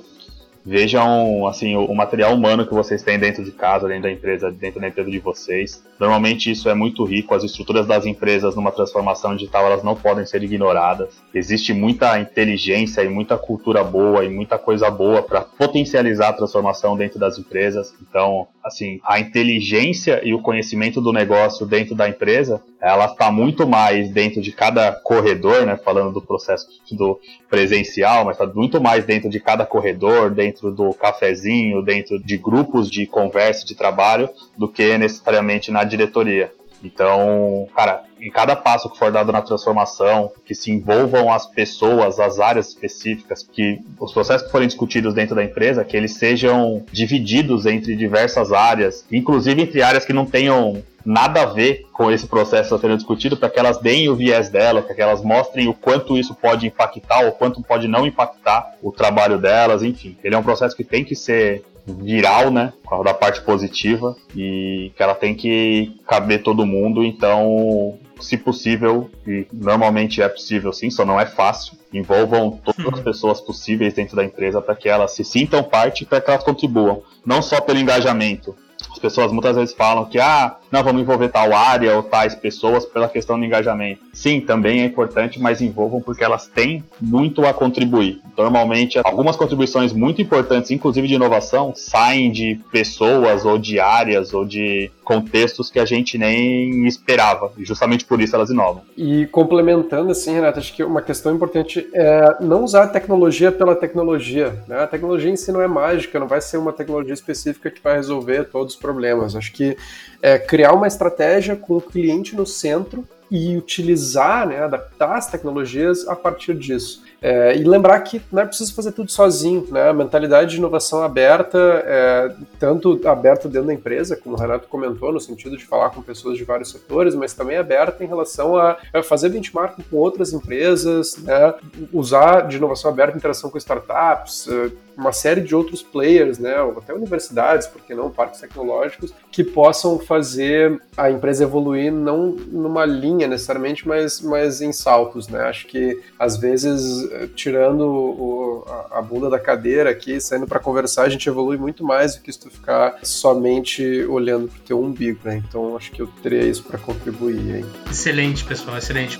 vejam 0.65 1.48
assim 1.48 1.76
o, 1.76 1.86
o, 1.86 1.95
material 1.95 2.34
humano 2.34 2.65
que 2.65 2.74
vocês 2.74 3.02
têm 3.02 3.17
dentro 3.17 3.43
de 3.43 3.52
casa, 3.52 3.88
dentro 3.88 4.04
da 4.04 4.12
empresa, 4.12 4.52
dentro 4.52 4.80
da 4.80 4.88
empresa 4.88 5.10
de 5.10 5.19
vocês. 5.19 5.84
Normalmente 6.00 6.52
isso 6.52 6.69
é 6.69 6.74
muito 6.74 7.04
rico. 7.04 7.34
As 7.34 7.43
estruturas 7.43 7.88
das 7.88 8.06
empresas 8.06 8.56
numa 8.56 8.72
transformação 8.72 9.36
digital 9.36 9.65
elas 9.65 9.84
não 9.84 9.95
podem 9.95 10.26
ser 10.26 10.43
ignoradas. 10.43 11.22
Existe 11.34 11.74
muita 11.74 12.19
inteligência 12.19 13.04
e 13.04 13.10
muita 13.10 13.38
cultura 13.38 13.84
boa 13.84 14.24
e 14.24 14.30
muita 14.30 14.58
coisa 14.58 14.89
boa 14.89 15.22
para 15.22 15.41
potencializar 15.41 16.30
a 16.30 16.34
transformação 16.34 16.98
dentro 16.98 17.19
das 17.19 17.38
empresas. 17.38 17.93
Então, 18.02 18.48
assim, 18.69 18.99
a 19.03 19.19
inteligência 19.19 20.21
e 20.23 20.34
o 20.34 20.41
conhecimento 20.41 21.01
do 21.01 21.12
negócio 21.12 21.65
dentro 21.65 21.93
da 21.93 22.08
empresa, 22.08 22.62
ela 22.82 23.05
está 23.05 23.29
muito 23.29 23.67
mais 23.67 24.10
dentro 24.10 24.41
de 24.41 24.51
cada 24.51 24.91
corredor, 24.93 25.65
né? 25.65 25.75
Falando 25.75 26.13
do 26.13 26.21
processo 26.21 26.67
do 26.91 27.19
presencial, 27.49 28.25
mas 28.25 28.39
está 28.39 28.47
muito 28.47 28.79
mais 28.79 29.05
dentro 29.05 29.29
de 29.29 29.39
cada 29.39 29.65
corredor, 29.65 30.32
dentro 30.32 30.71
do 30.71 30.93
cafezinho, 30.93 31.82
dentro 31.84 32.17
de 32.23 32.38
grupos 32.38 32.89
de 32.89 33.05
conversa, 33.05 33.65
de 33.65 33.75
trabalho, 33.75 34.29
do 34.58 34.67
que 34.67 34.97
necessariamente 34.97 35.71
na 35.71 35.84
diretoria. 35.84 36.51
Então, 36.83 37.67
cara, 37.75 38.03
em 38.19 38.29
cada 38.29 38.55
passo 38.55 38.89
que 38.89 38.97
for 38.97 39.11
dado 39.11 39.31
na 39.31 39.41
transformação, 39.41 40.31
que 40.45 40.53
se 40.53 40.71
envolvam 40.71 41.31
as 41.31 41.45
pessoas, 41.45 42.19
as 42.19 42.39
áreas 42.39 42.69
específicas, 42.69 43.43
que 43.43 43.79
os 43.99 44.11
processos 44.11 44.45
que 44.45 44.51
forem 44.51 44.67
discutidos 44.67 45.13
dentro 45.13 45.35
da 45.35 45.43
empresa, 45.43 45.85
que 45.85 45.95
eles 45.95 46.13
sejam 46.13 46.83
divididos 46.91 47.65
entre 47.65 47.95
diversas 47.95 48.51
áreas, 48.51 49.05
inclusive 49.11 49.61
entre 49.61 49.81
áreas 49.81 50.05
que 50.05 50.13
não 50.13 50.25
tenham 50.25 50.83
nada 51.05 51.43
a 51.43 51.45
ver 51.45 51.87
com 51.93 52.11
esse 52.11 52.27
processo 52.27 52.77
sendo 52.77 52.97
discutido, 52.97 53.37
para 53.37 53.49
que 53.49 53.59
elas 53.59 53.79
deem 53.79 54.09
o 54.09 54.15
viés 54.15 54.49
dela, 54.49 54.81
para 54.81 54.93
que 54.93 55.01
elas 55.01 55.23
mostrem 55.23 55.67
o 55.67 55.73
quanto 55.73 56.17
isso 56.17 56.35
pode 56.35 56.67
impactar 56.67 57.25
ou 57.25 57.31
quanto 57.31 57.61
pode 57.63 57.87
não 57.87 58.05
impactar 58.05 58.75
o 58.81 58.91
trabalho 58.91 59.37
delas, 59.37 59.81
enfim. 59.81 60.17
Ele 60.23 60.35
é 60.35 60.37
um 60.37 60.43
processo 60.43 60.75
que 60.75 60.83
tem 60.83 61.03
que 61.03 61.15
ser 61.15 61.63
viral, 61.93 62.52
né? 62.52 62.73
Da 63.04 63.13
parte 63.13 63.41
positiva 63.41 64.15
e 64.36 64.91
que 64.95 65.04
ela 65.04 65.15
tem 65.15 65.36
que 65.36 65.95
caber 66.08 66.43
todo 66.43 66.65
mundo, 66.65 67.04
então 67.04 67.97
se 68.19 68.38
possível, 68.38 69.10
e 69.25 69.47
normalmente 69.52 70.21
é 70.21 70.28
possível 70.28 70.73
sim, 70.73 70.89
só 70.89 71.06
não 71.06 71.19
é 71.19 71.25
fácil, 71.25 71.78
envolvam 71.93 72.60
todas 72.63 72.93
as 72.93 72.99
pessoas 72.99 73.41
possíveis 73.41 73.93
dentro 73.93 74.15
da 74.15 74.23
empresa 74.25 74.62
para 74.62 74.75
que 74.75 74.89
elas 74.89 75.12
se 75.12 75.23
sintam 75.23 75.63
parte 75.63 76.04
e 76.04 76.06
para 76.06 76.19
que 76.19 76.30
elas 76.30 76.43
contribuam, 76.43 77.02
não 77.25 77.41
só 77.41 77.62
pelo 77.62 77.80
engajamento, 77.80 78.56
as 78.91 78.99
pessoas 78.99 79.31
muitas 79.31 79.55
vezes 79.55 79.73
falam 79.73 80.05
que, 80.05 80.19
ah, 80.19 80.55
não, 80.71 80.83
vamos 80.83 81.01
envolver 81.01 81.29
tal 81.29 81.53
área 81.53 81.95
ou 81.95 82.03
tais 82.03 82.35
pessoas 82.35 82.85
pela 82.85 83.09
questão 83.09 83.39
do 83.39 83.45
engajamento. 83.45 84.01
Sim, 84.13 84.39
também 84.39 84.81
é 84.81 84.85
importante, 84.85 85.39
mas 85.39 85.61
envolvam 85.61 86.01
porque 86.01 86.23
elas 86.23 86.47
têm 86.47 86.83
muito 87.01 87.45
a 87.45 87.53
contribuir. 87.53 88.21
Normalmente, 88.37 88.99
algumas 89.03 89.35
contribuições 89.35 89.91
muito 89.91 90.21
importantes, 90.21 90.69
inclusive 90.71 91.07
de 91.07 91.15
inovação, 91.15 91.73
saem 91.75 92.31
de 92.31 92.59
pessoas 92.71 93.45
ou 93.45 93.57
de 93.57 93.79
áreas 93.79 94.33
ou 94.33 94.45
de 94.45 94.91
contextos 95.03 95.71
que 95.71 95.79
a 95.79 95.85
gente 95.85 96.19
nem 96.19 96.85
esperava. 96.87 97.51
E 97.57 97.65
justamente 97.65 98.05
por 98.05 98.21
isso 98.21 98.35
elas 98.35 98.51
inovam. 98.51 98.83
E 98.95 99.25
complementando, 99.27 100.11
assim, 100.11 100.33
Renato, 100.33 100.59
acho 100.59 100.71
que 100.71 100.83
uma 100.83 101.01
questão 101.01 101.33
importante 101.33 101.89
é 101.95 102.37
não 102.39 102.63
usar 102.63 102.83
a 102.83 102.87
tecnologia 102.87 103.51
pela 103.51 103.75
tecnologia. 103.75 104.61
Né? 104.67 104.83
A 104.83 104.87
tecnologia 104.87 105.31
em 105.31 105.35
si 105.35 105.51
não 105.51 105.61
é 105.61 105.67
mágica, 105.67 106.19
não 106.19 106.27
vai 106.27 106.41
ser 106.41 106.57
uma 106.57 106.71
tecnologia 106.71 107.13
específica 107.13 107.71
que 107.71 107.81
vai 107.81 107.95
resolver 107.95 108.45
todos 108.45 108.68
os 108.69 108.75
problemas. 108.75 109.36
Acho 109.36 109.51
que 109.51 109.77
é 110.21 110.38
criar 110.38 110.73
uma 110.73 110.88
estratégia 110.88 111.55
com 111.55 111.77
o 111.77 111.82
cliente 111.82 112.36
no 112.36 112.45
centro 112.45 113.08
e 113.32 113.55
utilizar, 113.55 114.47
né, 114.47 114.63
adaptar 114.63 115.15
as 115.15 115.27
tecnologias 115.27 116.08
a 116.08 116.15
partir 116.15 116.55
disso. 116.55 117.03
É, 117.21 117.55
e 117.55 117.63
lembrar 117.63 117.99
que 117.99 118.21
não 118.32 118.41
é 118.41 118.45
preciso 118.45 118.73
fazer 118.73 118.93
tudo 118.93 119.12
sozinho, 119.12 119.67
né? 119.69 119.89
A 119.89 119.93
mentalidade 119.93 120.51
de 120.51 120.58
inovação 120.58 121.03
aberta, 121.03 121.58
é, 121.86 122.34
tanto 122.58 122.99
aberta 123.05 123.49
dentro 123.49 123.67
da 123.67 123.73
empresa, 123.73 124.15
como 124.15 124.36
o 124.36 124.39
Renato 124.39 124.69
comentou, 124.69 125.12
no 125.12 125.19
sentido 125.19 125.58
de 125.58 125.65
falar 125.65 125.89
com 125.89 126.01
pessoas 126.01 126.38
de 126.38 126.45
vários 126.45 126.71
setores, 126.71 127.13
mas 127.15 127.34
também 127.34 127.58
aberta 127.58 128.05
em 128.05 128.08
relação 128.08 128.55
a, 128.55 128.77
a 128.93 129.03
fazer 129.03 129.29
benchmark 129.29 129.77
com 129.89 129.97
outras 129.97 130.32
empresas, 130.32 131.17
né? 131.17 131.53
usar 131.91 132.47
de 132.47 132.55
inovação 132.55 132.89
aberta 132.89 133.17
interação 133.17 133.49
com 133.49 133.58
startups, 133.58 134.47
é, 134.47 134.71
uma 134.99 135.13
série 135.13 135.41
de 135.41 135.55
outros 135.55 135.81
players, 135.81 136.38
né, 136.38 136.62
ou 136.62 136.77
até 136.77 136.93
universidades, 136.93 137.67
porque 137.67 137.95
não, 137.95 138.09
parques 138.09 138.41
tecnológicos, 138.41 139.13
que 139.31 139.43
possam 139.43 139.97
fazer 139.97 140.81
a 140.97 141.09
empresa 141.09 141.43
evoluir 141.43 141.91
não 141.91 142.31
numa 142.31 142.85
linha 142.85 143.27
necessariamente, 143.27 143.88
mas, 143.88 144.21
mas 144.21 144.62
em 144.62 144.73
saltos, 144.73 145.27
né? 145.27 145.41
Acho 145.41 145.67
que 145.67 146.01
às 146.17 146.38
vezes 146.38 147.09
tirando 147.35 147.81
o, 147.81 148.65
a, 148.67 148.99
a, 148.99 149.01
bunda 149.01 149.29
da 149.29 149.39
cadeira 149.39 149.89
aqui, 149.89 150.19
saindo 150.19 150.45
para 150.45 150.59
conversar, 150.59 151.03
a 151.03 151.09
gente 151.09 151.27
evolui 151.29 151.57
muito 151.57 151.83
mais 151.83 152.15
do 152.15 152.21
que 152.21 152.31
se 152.31 152.39
tu 152.39 152.49
ficar 152.49 152.99
somente 153.03 154.03
olhando 154.05 154.47
pro 154.47 154.59
teu 154.62 154.79
umbigo, 154.79 155.19
né? 155.23 155.41
Então 155.47 155.77
acho 155.77 155.91
que 155.91 156.01
eu 156.01 156.07
teria 156.21 156.43
isso 156.43 156.63
para 156.63 156.77
contribuir. 156.77 157.57
Hein? 157.57 157.65
Excelente, 157.89 158.43
pessoal, 158.43 158.77
excelente. 158.77 159.19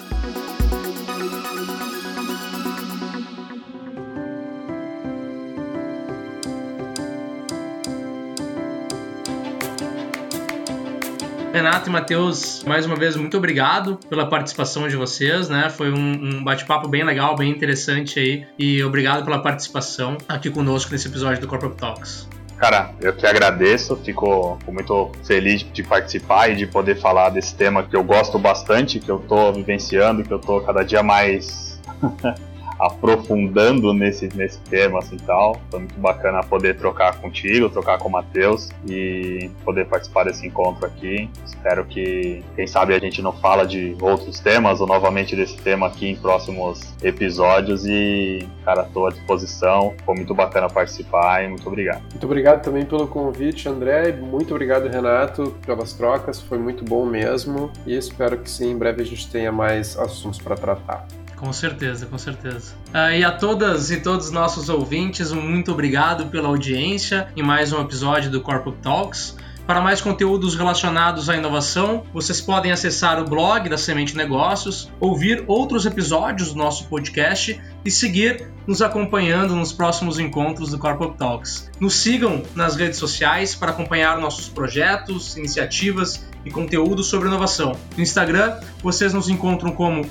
Renato 11.70 11.88
e 11.88 11.92
Matheus, 11.94 12.64
mais 12.66 12.84
uma 12.88 12.96
vez, 12.96 13.16
muito 13.16 13.38
obrigado 13.38 14.00
pela 14.10 14.26
participação 14.26 14.88
de 14.88 14.96
vocês, 14.96 15.50
né? 15.50 15.70
Foi 15.70 15.92
um, 15.92 16.38
um 16.40 16.44
bate-papo 16.44 16.88
bem 16.88 17.04
legal, 17.04 17.36
bem 17.36 17.52
interessante 17.52 18.20
aí. 18.20 18.48
E 18.58 18.84
obrigado 18.84 19.24
pela 19.24 19.38
participação 19.38 20.18
aqui 20.28 20.50
conosco 20.50 20.92
nesse 20.92 21.08
episódio 21.08 21.40
do 21.40 21.48
Corporate 21.48 21.78
Talks. 21.78 22.28
Cara, 22.58 22.92
eu 23.00 23.14
que 23.14 23.24
agradeço, 23.24 23.96
fico, 23.98 24.58
muito 24.68 25.12
feliz 25.24 25.64
de 25.72 25.84
participar 25.84 26.50
e 26.50 26.56
de 26.56 26.66
poder 26.66 27.00
falar 27.00 27.30
desse 27.30 27.54
tema 27.54 27.84
que 27.84 27.96
eu 27.96 28.04
gosto 28.04 28.40
bastante, 28.40 29.00
que 29.00 29.12
eu 29.12 29.20
tô 29.20 29.54
vivenciando, 29.54 30.24
que 30.24 30.34
eu 30.34 30.40
tô 30.40 30.62
cada 30.62 30.82
dia 30.82 31.04
mais 31.04 31.80
aprofundando 32.80 33.94
nesse, 33.94 34.30
nesse 34.36 34.60
tema 34.62 35.00
assim 35.00 35.18
tal. 35.18 35.60
Foi 35.70 35.80
muito 35.80 36.00
bacana 36.00 36.42
poder 36.44 36.78
trocar 36.78 37.20
contigo, 37.20 37.70
trocar 37.70 37.98
com 38.00 38.08
o 38.08 38.12
Matheus 38.12 38.70
e 38.88 39.52
poder 39.66 39.86
participar 39.86 40.24
desse 40.26 40.48
encontro 40.48 40.86
aqui. 40.86 41.30
Espero 41.46 41.84
que, 41.86 42.44
quem 42.56 42.66
sabe, 42.66 42.94
a 42.94 43.00
gente 43.00 43.22
não 43.22 43.34
fala 43.34 43.66
de 43.66 43.96
outros 44.02 44.40
temas 44.40 44.80
ou 44.80 44.88
novamente 44.88 45.36
desse 45.36 45.58
tema 45.58 45.88
aqui 45.88 46.08
em 46.08 46.16
próximos 46.16 46.94
episódios. 47.04 47.86
E, 47.86 48.48
cara, 48.64 48.84
estou 48.84 49.08
à 49.08 49.10
disposição. 49.10 49.94
Foi 50.06 50.16
muito 50.16 50.34
bacana 50.34 50.70
participar 50.70 51.44
e 51.44 51.50
muito 51.50 51.68
obrigado. 51.68 52.02
Muito 52.02 52.26
obrigado 52.26 52.64
também 52.64 52.86
pelo 52.86 53.08
convite, 53.08 53.68
André. 53.68 54.14
Muito 54.14 54.54
obrigado, 54.54 54.88
Renato, 54.88 55.56
pelas 55.66 55.94
trocas. 55.94 56.42
Foi 56.42 56.58
muito 56.58 56.86
bom 56.86 57.06
mesmo. 57.06 57.72
E 57.86 57.96
espero 57.96 58.38
que 58.38 58.50
sim, 58.50 58.72
em 58.72 58.78
breve 58.78 59.02
a 59.02 59.06
gente 59.06 59.30
tenha 59.30 59.52
mais 59.52 59.98
assuntos 59.98 60.40
para 60.40 60.56
tratar. 60.56 61.06
Com 61.40 61.54
certeza, 61.54 62.06
com 62.06 62.18
certeza. 62.18 62.74
Uh, 62.90 63.14
e 63.18 63.24
a 63.24 63.32
todas 63.32 63.90
e 63.92 64.02
todos 64.02 64.26
os 64.26 64.32
nossos 64.32 64.68
ouvintes, 64.68 65.32
um 65.32 65.42
muito 65.42 65.72
obrigado 65.72 66.26
pela 66.26 66.50
audiência 66.50 67.30
em 67.36 67.42
mais 67.42 67.72
um 67.72 67.82
episódio 67.82 68.30
do 68.30 68.42
Corpo 68.42 68.74
Talks. 68.74 69.38
Para 69.70 69.82
mais 69.82 70.02
conteúdos 70.02 70.56
relacionados 70.56 71.30
à 71.30 71.38
inovação, 71.38 72.04
vocês 72.12 72.42
podem 72.42 72.72
acessar 72.72 73.22
o 73.22 73.24
blog 73.24 73.70
da 73.70 73.78
Semente 73.78 74.18
Negócios, 74.18 74.92
ouvir 75.00 75.44
outros 75.46 75.86
episódios 75.86 76.54
do 76.54 76.58
nosso 76.58 76.86
podcast 76.86 77.62
e 77.86 77.92
seguir 77.92 78.52
nos 78.66 78.82
acompanhando 78.82 79.56
nos 79.56 79.72
próximos 79.72 80.18
encontros 80.18 80.72
do 80.72 80.80
Corporate 80.80 81.18
Talks. 81.18 81.70
Nos 81.80 81.94
sigam 81.98 82.42
nas 82.56 82.76
redes 82.78 82.98
sociais 82.98 83.54
para 83.54 83.70
acompanhar 83.70 84.18
nossos 84.18 84.50
projetos, 84.50 85.38
iniciativas 85.38 86.28
e 86.44 86.50
conteúdo 86.50 87.04
sobre 87.04 87.28
inovação. 87.28 87.74
No 87.96 88.02
Instagram, 88.02 88.60
vocês 88.82 89.14
nos 89.14 89.30
encontram 89.30 89.72
como 89.72 90.04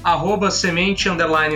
semente 0.53 1.09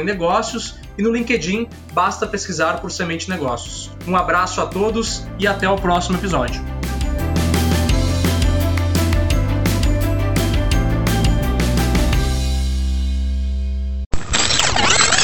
negócios 0.03 0.75
e 0.99 1.03
no 1.05 1.13
LinkedIn 1.13 1.69
basta 1.93 2.27
pesquisar 2.27 2.81
por 2.81 2.91
Semente 2.91 3.31
Negócios. 3.31 3.93
Um 4.09 4.17
abraço 4.17 4.61
a 4.61 4.67
todos 4.67 5.25
e 5.39 5.47
até 5.47 5.69
o 5.69 5.77
próximo 5.77 6.19
episódio. 6.19 6.61